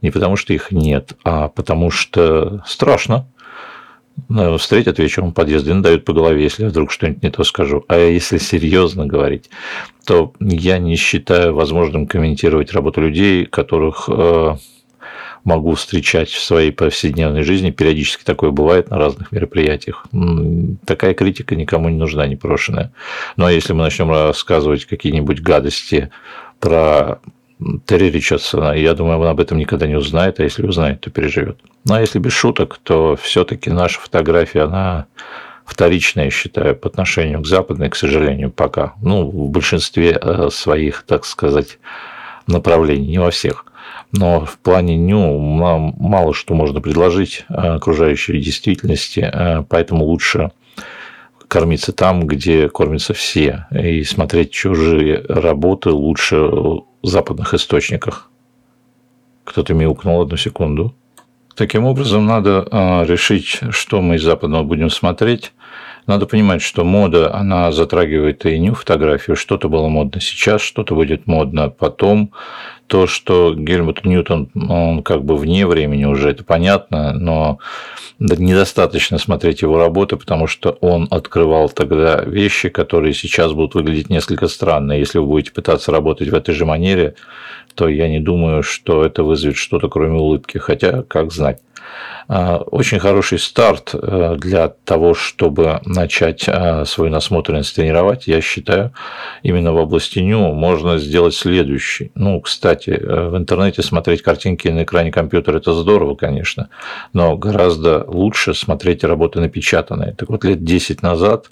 Не 0.00 0.10
потому, 0.10 0.36
что 0.36 0.54
их 0.54 0.70
нет, 0.70 1.12
а 1.22 1.48
потому 1.48 1.90
что 1.90 2.62
страшно 2.66 3.28
встретят 4.56 4.98
вечером 4.98 5.32
в 5.32 5.34
подъезде, 5.34 5.74
надают 5.74 6.06
по 6.06 6.14
голове, 6.14 6.44
если 6.44 6.62
я 6.62 6.70
вдруг 6.70 6.92
что-нибудь 6.92 7.22
не 7.22 7.30
то 7.30 7.44
скажу. 7.44 7.84
А 7.88 7.98
если 7.98 8.38
серьезно 8.38 9.04
говорить, 9.04 9.50
то 10.06 10.32
я 10.40 10.78
не 10.78 10.96
считаю 10.96 11.54
возможным 11.54 12.06
комментировать 12.06 12.72
работу 12.72 13.02
людей, 13.02 13.44
которых 13.44 14.08
э, 14.08 14.56
могу 15.46 15.74
встречать 15.74 16.28
в 16.28 16.42
своей 16.42 16.72
повседневной 16.72 17.42
жизни. 17.42 17.70
Периодически 17.70 18.24
такое 18.24 18.50
бывает 18.50 18.90
на 18.90 18.98
разных 18.98 19.30
мероприятиях. 19.30 20.04
Такая 20.84 21.14
критика 21.14 21.54
никому 21.54 21.88
не 21.88 21.96
нужна, 21.96 22.26
непрошенная. 22.26 22.92
Ну 23.36 23.46
а 23.46 23.52
если 23.52 23.72
мы 23.72 23.84
начнем 23.84 24.10
рассказывать 24.10 24.84
какие-нибудь 24.86 25.40
гадости 25.40 26.10
про 26.58 27.20
Терри 27.86 28.10
Ричардсона, 28.10 28.72
я 28.72 28.94
думаю, 28.94 29.20
он 29.20 29.28
об 29.28 29.40
этом 29.40 29.56
никогда 29.56 29.86
не 29.86 29.94
узнает, 29.94 30.40
а 30.40 30.42
если 30.42 30.66
узнает, 30.66 31.00
то 31.00 31.10
переживет. 31.10 31.58
Ну 31.84 31.94
а 31.94 32.00
если 32.00 32.18
без 32.18 32.32
шуток, 32.32 32.78
то 32.82 33.16
все-таки 33.16 33.70
наша 33.70 34.00
фотография, 34.00 34.62
она 34.62 35.06
вторичная, 35.64 36.24
я 36.24 36.30
считаю, 36.30 36.74
по 36.74 36.88
отношению 36.88 37.40
к 37.40 37.46
западной, 37.46 37.88
к 37.88 37.96
сожалению, 37.96 38.50
пока. 38.50 38.94
Ну, 39.00 39.30
в 39.30 39.50
большинстве 39.50 40.18
э, 40.20 40.48
своих, 40.50 41.04
так 41.06 41.24
сказать, 41.24 41.78
направлений, 42.48 43.06
не 43.06 43.18
во 43.18 43.30
всех. 43.30 43.64
Но 44.12 44.44
в 44.44 44.58
плане 44.58 44.96
ню 44.96 45.38
мало 45.38 46.32
что 46.32 46.54
можно 46.54 46.80
предложить 46.80 47.44
окружающей 47.48 48.40
действительности, 48.40 49.20
э, 49.20 49.62
поэтому 49.68 50.04
лучше 50.04 50.52
кормиться 51.48 51.92
там, 51.92 52.26
где 52.26 52.68
кормятся 52.68 53.14
все, 53.14 53.66
и 53.70 54.02
смотреть 54.04 54.50
чужие 54.50 55.24
работы 55.28 55.90
лучше 55.90 56.36
в 56.36 56.86
западных 57.02 57.54
источниках. 57.54 58.30
Кто-то 59.44 59.74
мяукнул 59.74 60.22
одну 60.22 60.36
секунду. 60.36 60.94
Таким 61.54 61.84
образом, 61.84 62.26
надо 62.26 62.66
а, 62.70 63.04
решить, 63.04 63.60
что 63.70 64.02
мы 64.02 64.16
из 64.16 64.22
западного 64.22 64.62
будем 64.62 64.90
смотреть. 64.90 65.52
Надо 66.06 66.26
понимать, 66.26 66.62
что 66.62 66.84
мода, 66.84 67.34
она 67.34 67.72
затрагивает 67.72 68.46
и 68.46 68.58
ню 68.58 68.74
фотографию. 68.74 69.36
Что-то 69.36 69.68
было 69.68 69.88
модно 69.88 70.20
сейчас, 70.20 70.60
что-то 70.60 70.94
будет 70.94 71.26
модно 71.26 71.68
потом 71.68 72.32
то, 72.86 73.08
что 73.08 73.52
Гельмут 73.54 74.04
Ньютон, 74.04 74.48
он 74.54 75.02
как 75.02 75.24
бы 75.24 75.36
вне 75.36 75.66
времени 75.66 76.04
уже, 76.04 76.30
это 76.30 76.44
понятно, 76.44 77.12
но 77.12 77.58
недостаточно 78.20 79.18
смотреть 79.18 79.62
его 79.62 79.78
работы, 79.78 80.16
потому 80.16 80.46
что 80.46 80.70
он 80.80 81.08
открывал 81.10 81.68
тогда 81.68 82.22
вещи, 82.22 82.68
которые 82.68 83.12
сейчас 83.12 83.52
будут 83.52 83.74
выглядеть 83.74 84.08
несколько 84.08 84.46
странно. 84.46 84.92
Если 84.92 85.18
вы 85.18 85.26
будете 85.26 85.52
пытаться 85.52 85.90
работать 85.90 86.28
в 86.28 86.34
этой 86.34 86.54
же 86.54 86.64
манере, 86.64 87.16
то 87.74 87.88
я 87.88 88.08
не 88.08 88.20
думаю, 88.20 88.62
что 88.62 89.04
это 89.04 89.24
вызовет 89.24 89.56
что-то 89.56 89.88
кроме 89.88 90.18
улыбки, 90.20 90.58
хотя 90.58 91.02
как 91.02 91.32
знать. 91.32 91.58
А, 92.28 92.56
очень 92.56 92.98
хороший 92.98 93.38
старт 93.38 93.94
э, 93.94 94.36
для 94.38 94.68
того, 94.68 95.14
чтобы 95.14 95.80
начать 95.84 96.44
а, 96.48 96.84
свою 96.84 97.10
насмотренность 97.10 97.74
тренировать, 97.76 98.26
я 98.26 98.40
считаю, 98.40 98.92
именно 99.44 99.72
в 99.72 99.76
области 99.76 100.18
ню 100.18 100.52
можно 100.52 100.98
сделать 100.98 101.34
следующий. 101.34 102.10
Ну, 102.16 102.40
кстати, 102.40 102.90
э, 102.90 103.28
в 103.28 103.36
интернете 103.36 103.82
смотреть 103.82 104.22
картинки 104.22 104.66
на 104.68 104.82
экране 104.82 105.12
компьютера– 105.12 105.56
это 105.58 105.72
здорово, 105.72 106.16
конечно, 106.16 106.68
но 107.12 107.36
гораздо 107.36 108.04
лучше 108.08 108.54
смотреть 108.54 109.04
работы 109.04 109.38
напечатанные. 109.38 110.12
Так 110.12 110.28
вот, 110.28 110.44
лет 110.44 110.64
10 110.64 111.02
назад 111.02 111.50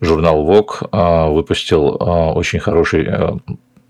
журнал 0.00 0.46
Vogue 0.46 1.34
выпустил 1.34 1.98
очень 2.34 2.60
хороший 2.60 3.06
э, 3.06 3.32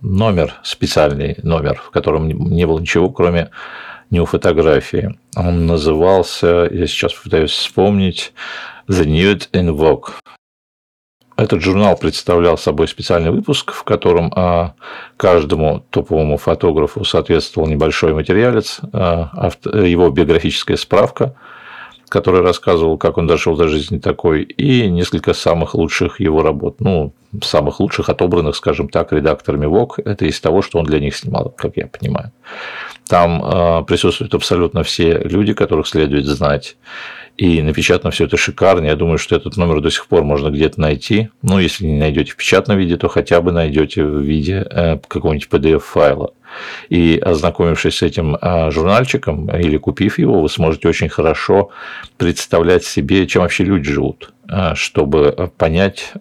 номер, 0.05 0.55
специальный 0.63 1.37
номер, 1.43 1.81
в 1.85 1.91
котором 1.91 2.29
не 2.29 2.67
было 2.67 2.81
ничего, 2.81 3.09
кроме 3.11 3.51
не 4.11 4.25
фотографии. 4.25 5.19
Он 5.37 5.67
назывался, 5.67 6.69
я 6.71 6.87
сейчас 6.87 7.13
пытаюсь 7.13 7.51
вспомнить, 7.51 8.33
The 8.89 9.05
Nude 9.05 9.51
in 9.53 9.75
Vogue. 9.77 10.13
Этот 11.37 11.63
журнал 11.63 11.97
представлял 11.97 12.57
собой 12.57 12.87
специальный 12.87 13.31
выпуск, 13.31 13.73
в 13.73 13.83
котором 13.83 14.33
а, 14.37 14.75
каждому 15.17 15.85
топовому 15.91 16.37
фотографу 16.37 17.05
соответствовал 17.05 17.67
небольшой 17.67 18.15
материалец, 18.15 18.81
а, 18.93 19.51
его 19.65 20.11
биографическая 20.11 20.77
справка, 20.77 21.35
который 22.15 22.43
рассказывал, 22.43 22.97
как 22.97 23.19
он 23.19 23.27
дошел 23.27 23.57
до 23.57 23.67
жизни 23.67 23.99
такой, 23.99 24.43
и 24.45 24.89
несколько 24.89 25.35
самых 25.35 25.75
лучших 25.75 26.21
его 26.21 26.43
работ. 26.43 26.77
Ну, 26.79 27.13
самых 27.43 27.81
лучших, 27.81 28.09
отобранных, 28.09 28.55
скажем 28.55 28.89
так, 28.89 29.13
редакторами 29.13 29.67
ВОК. 29.67 29.99
Это 29.99 30.25
из 30.25 30.41
того, 30.41 30.63
что 30.63 30.79
он 30.79 30.85
для 30.85 31.01
них 31.01 31.17
снимал, 31.17 31.53
как 31.57 31.77
я 31.77 31.89
понимаю. 31.89 32.31
Там 33.09 33.43
а, 33.45 33.83
присутствуют 33.83 34.33
абсолютно 34.33 34.85
все 34.85 35.19
люди, 35.25 35.55
которых 35.55 35.89
следует 35.89 36.25
знать. 36.27 36.77
И 37.37 37.61
напечатано 37.63 38.13
все 38.13 38.27
это 38.27 38.37
шикарно. 38.37 38.87
Я 38.87 38.95
думаю, 38.95 39.19
что 39.19 39.35
этот 39.35 39.57
номер 39.57 39.81
до 39.81 39.91
сих 39.91 40.07
пор 40.07 40.23
можно 40.23 40.51
где-то 40.51 40.81
найти. 40.81 41.31
Ну, 41.43 41.59
если 41.59 41.85
не 41.85 41.99
найдете 41.99 42.31
в 42.31 42.37
печатном 42.37 42.79
виде, 42.79 42.97
то 42.97 43.09
хотя 43.09 43.41
бы 43.41 43.51
найдете 43.51 44.05
в 44.05 44.21
виде 44.21 44.65
э, 44.71 44.99
какого-нибудь 45.09 45.49
PDF-файла. 45.51 46.33
И 46.89 47.19
ознакомившись 47.19 47.97
с 47.97 48.03
этим 48.03 48.37
а, 48.41 48.71
журнальчиком 48.71 49.49
или 49.55 49.77
купив 49.77 50.19
его, 50.19 50.41
вы 50.43 50.49
сможете 50.49 50.89
очень 50.89 51.09
хорошо 51.09 51.71
представлять 52.17 52.85
себе, 52.85 53.27
чем 53.27 53.43
вообще 53.43 53.65
люди 53.65 53.91
живут 53.91 54.33
а, 54.49 54.75
чтобы 54.75 55.51
понять, 55.57 56.13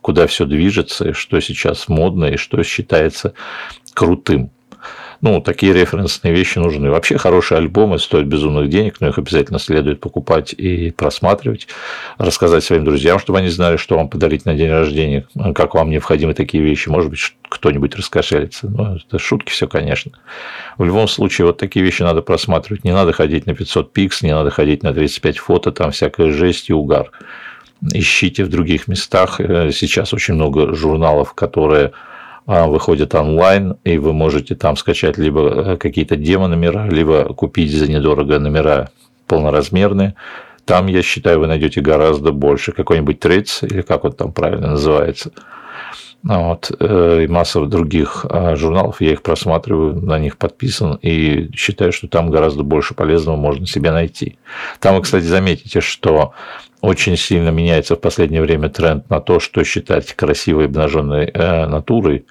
куда 0.00 0.26
все 0.26 0.46
движется, 0.46 1.12
что 1.12 1.40
сейчас 1.40 1.88
модно 1.88 2.26
и 2.26 2.36
что 2.36 2.62
считается 2.62 3.34
крутым. 3.94 4.50
Ну, 5.20 5.40
такие 5.40 5.72
референсные 5.72 6.32
вещи 6.32 6.58
нужны. 6.58 6.90
Вообще 6.90 7.18
хорошие 7.18 7.58
альбомы 7.58 7.98
стоят 7.98 8.26
безумных 8.26 8.68
денег, 8.68 9.00
но 9.00 9.08
их 9.08 9.18
обязательно 9.18 9.58
следует 9.58 10.00
покупать 10.00 10.52
и 10.52 10.90
просматривать, 10.92 11.66
рассказать 12.18 12.62
своим 12.62 12.84
друзьям, 12.84 13.18
чтобы 13.18 13.38
они 13.38 13.48
знали, 13.48 13.76
что 13.76 13.96
вам 13.96 14.08
подарить 14.08 14.44
на 14.44 14.54
день 14.54 14.70
рождения, 14.70 15.26
как 15.54 15.74
вам 15.74 15.90
необходимы 15.90 16.34
такие 16.34 16.62
вещи. 16.62 16.88
Может 16.88 17.10
быть, 17.10 17.34
кто-нибудь 17.48 17.96
раскошелится. 17.96 18.68
Ну, 18.68 18.96
это 18.96 19.18
шутки 19.18 19.50
все, 19.50 19.66
конечно. 19.66 20.12
В 20.76 20.84
любом 20.84 21.08
случае, 21.08 21.46
вот 21.46 21.58
такие 21.58 21.84
вещи 21.84 22.02
надо 22.02 22.22
просматривать. 22.22 22.84
Не 22.84 22.92
надо 22.92 23.12
ходить 23.12 23.46
на 23.46 23.54
500 23.54 23.92
пикс, 23.92 24.22
не 24.22 24.32
надо 24.32 24.50
ходить 24.50 24.82
на 24.82 24.92
35 24.92 25.38
фото, 25.38 25.72
там 25.72 25.90
всякая 25.90 26.30
жесть 26.30 26.70
и 26.70 26.72
угар. 26.72 27.10
Ищите 27.92 28.44
в 28.44 28.48
других 28.48 28.88
местах. 28.88 29.40
Э, 29.40 29.70
сейчас 29.72 30.12
очень 30.12 30.34
много 30.34 30.74
журналов, 30.74 31.34
которые 31.34 31.92
выходит 32.48 33.14
онлайн, 33.14 33.76
и 33.84 33.98
вы 33.98 34.14
можете 34.14 34.54
там 34.54 34.76
скачать 34.76 35.18
либо 35.18 35.72
э, 35.72 35.76
какие-то 35.76 36.16
демо-номера, 36.16 36.88
либо 36.88 37.34
купить 37.34 37.70
за 37.70 37.86
недорого 37.90 38.38
номера 38.38 38.88
полноразмерные. 39.26 40.14
Там, 40.64 40.86
я 40.86 41.02
считаю, 41.02 41.40
вы 41.40 41.46
найдете 41.46 41.82
гораздо 41.82 42.32
больше. 42.32 42.72
Какой-нибудь 42.72 43.20
трейдс, 43.20 43.62
или 43.62 43.82
как 43.82 44.04
он 44.04 44.12
там 44.12 44.32
правильно 44.32 44.68
называется. 44.68 45.30
Вот. 46.22 46.72
Э, 46.80 47.22
и 47.24 47.26
масса 47.26 47.66
других 47.66 48.24
а, 48.28 48.56
журналов, 48.56 49.02
я 49.02 49.12
их 49.12 49.22
просматриваю, 49.22 49.94
на 50.00 50.18
них 50.18 50.38
подписан, 50.38 50.98
и 51.02 51.50
считаю, 51.54 51.92
что 51.92 52.08
там 52.08 52.30
гораздо 52.30 52.62
больше 52.62 52.94
полезного 52.94 53.36
можно 53.36 53.66
себе 53.66 53.92
найти. 53.92 54.38
Там 54.80 54.96
вы, 54.96 55.02
кстати, 55.02 55.24
заметите, 55.24 55.80
что 55.80 56.32
очень 56.80 57.16
сильно 57.16 57.50
меняется 57.50 57.96
в 57.96 58.00
последнее 58.00 58.42
время 58.42 58.68
тренд 58.68 59.08
на 59.10 59.20
то, 59.20 59.40
что 59.40 59.64
считать 59.64 60.14
красивой 60.14 60.66
обнаженной 60.66 61.26
э, 61.26 61.66
натурой. 61.66 62.24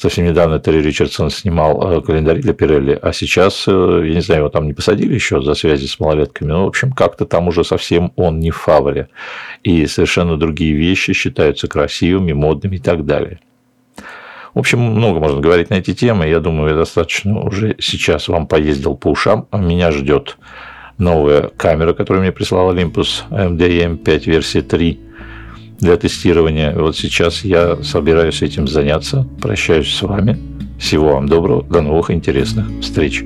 Совсем 0.00 0.24
недавно 0.24 0.58
Терри 0.58 0.80
Ричардсон 0.80 1.28
снимал 1.28 1.98
э, 1.98 2.00
календарь 2.00 2.38
для 2.38 2.54
Пирелли, 2.54 2.98
а 3.02 3.12
сейчас, 3.12 3.64
э, 3.68 4.04
я 4.06 4.14
не 4.14 4.22
знаю, 4.22 4.40
его 4.40 4.48
там 4.48 4.66
не 4.66 4.72
посадили 4.72 5.12
еще 5.12 5.42
за 5.42 5.52
связи 5.52 5.86
с 5.86 6.00
малолетками, 6.00 6.48
но, 6.48 6.64
в 6.64 6.68
общем, 6.68 6.92
как-то 6.92 7.26
там 7.26 7.48
уже 7.48 7.64
совсем 7.64 8.10
он 8.16 8.40
не 8.40 8.50
в 8.50 8.56
фаворе. 8.56 9.08
И 9.62 9.84
совершенно 9.84 10.38
другие 10.38 10.72
вещи 10.72 11.12
считаются 11.12 11.68
красивыми, 11.68 12.32
модными 12.32 12.76
и 12.76 12.78
так 12.78 13.04
далее. 13.04 13.40
В 14.54 14.60
общем, 14.60 14.80
много 14.80 15.20
можно 15.20 15.38
говорить 15.38 15.68
на 15.68 15.74
эти 15.74 15.92
темы. 15.92 16.28
Я 16.28 16.40
думаю, 16.40 16.70
я 16.70 16.76
достаточно 16.76 17.38
уже 17.38 17.76
сейчас 17.78 18.28
вам 18.28 18.46
поездил 18.46 18.96
по 18.96 19.08
ушам. 19.08 19.48
Меня 19.52 19.92
ждет 19.92 20.38
новая 20.96 21.50
камера, 21.58 21.92
которую 21.92 22.22
мне 22.22 22.32
прислал 22.32 22.74
Olympus 22.74 23.24
MDM 23.28 23.98
5 23.98 24.26
версии 24.26 24.62
3 24.62 25.09
для 25.80 25.96
тестирования. 25.96 26.74
Вот 26.74 26.96
сейчас 26.96 27.44
я 27.44 27.82
собираюсь 27.82 28.42
этим 28.42 28.68
заняться. 28.68 29.26
Прощаюсь 29.40 29.92
с 29.92 30.02
вами. 30.02 30.38
Всего 30.78 31.14
вам 31.14 31.28
доброго. 31.28 31.62
До 31.62 31.80
новых 31.80 32.10
интересных 32.10 32.66
встреч. 32.80 33.24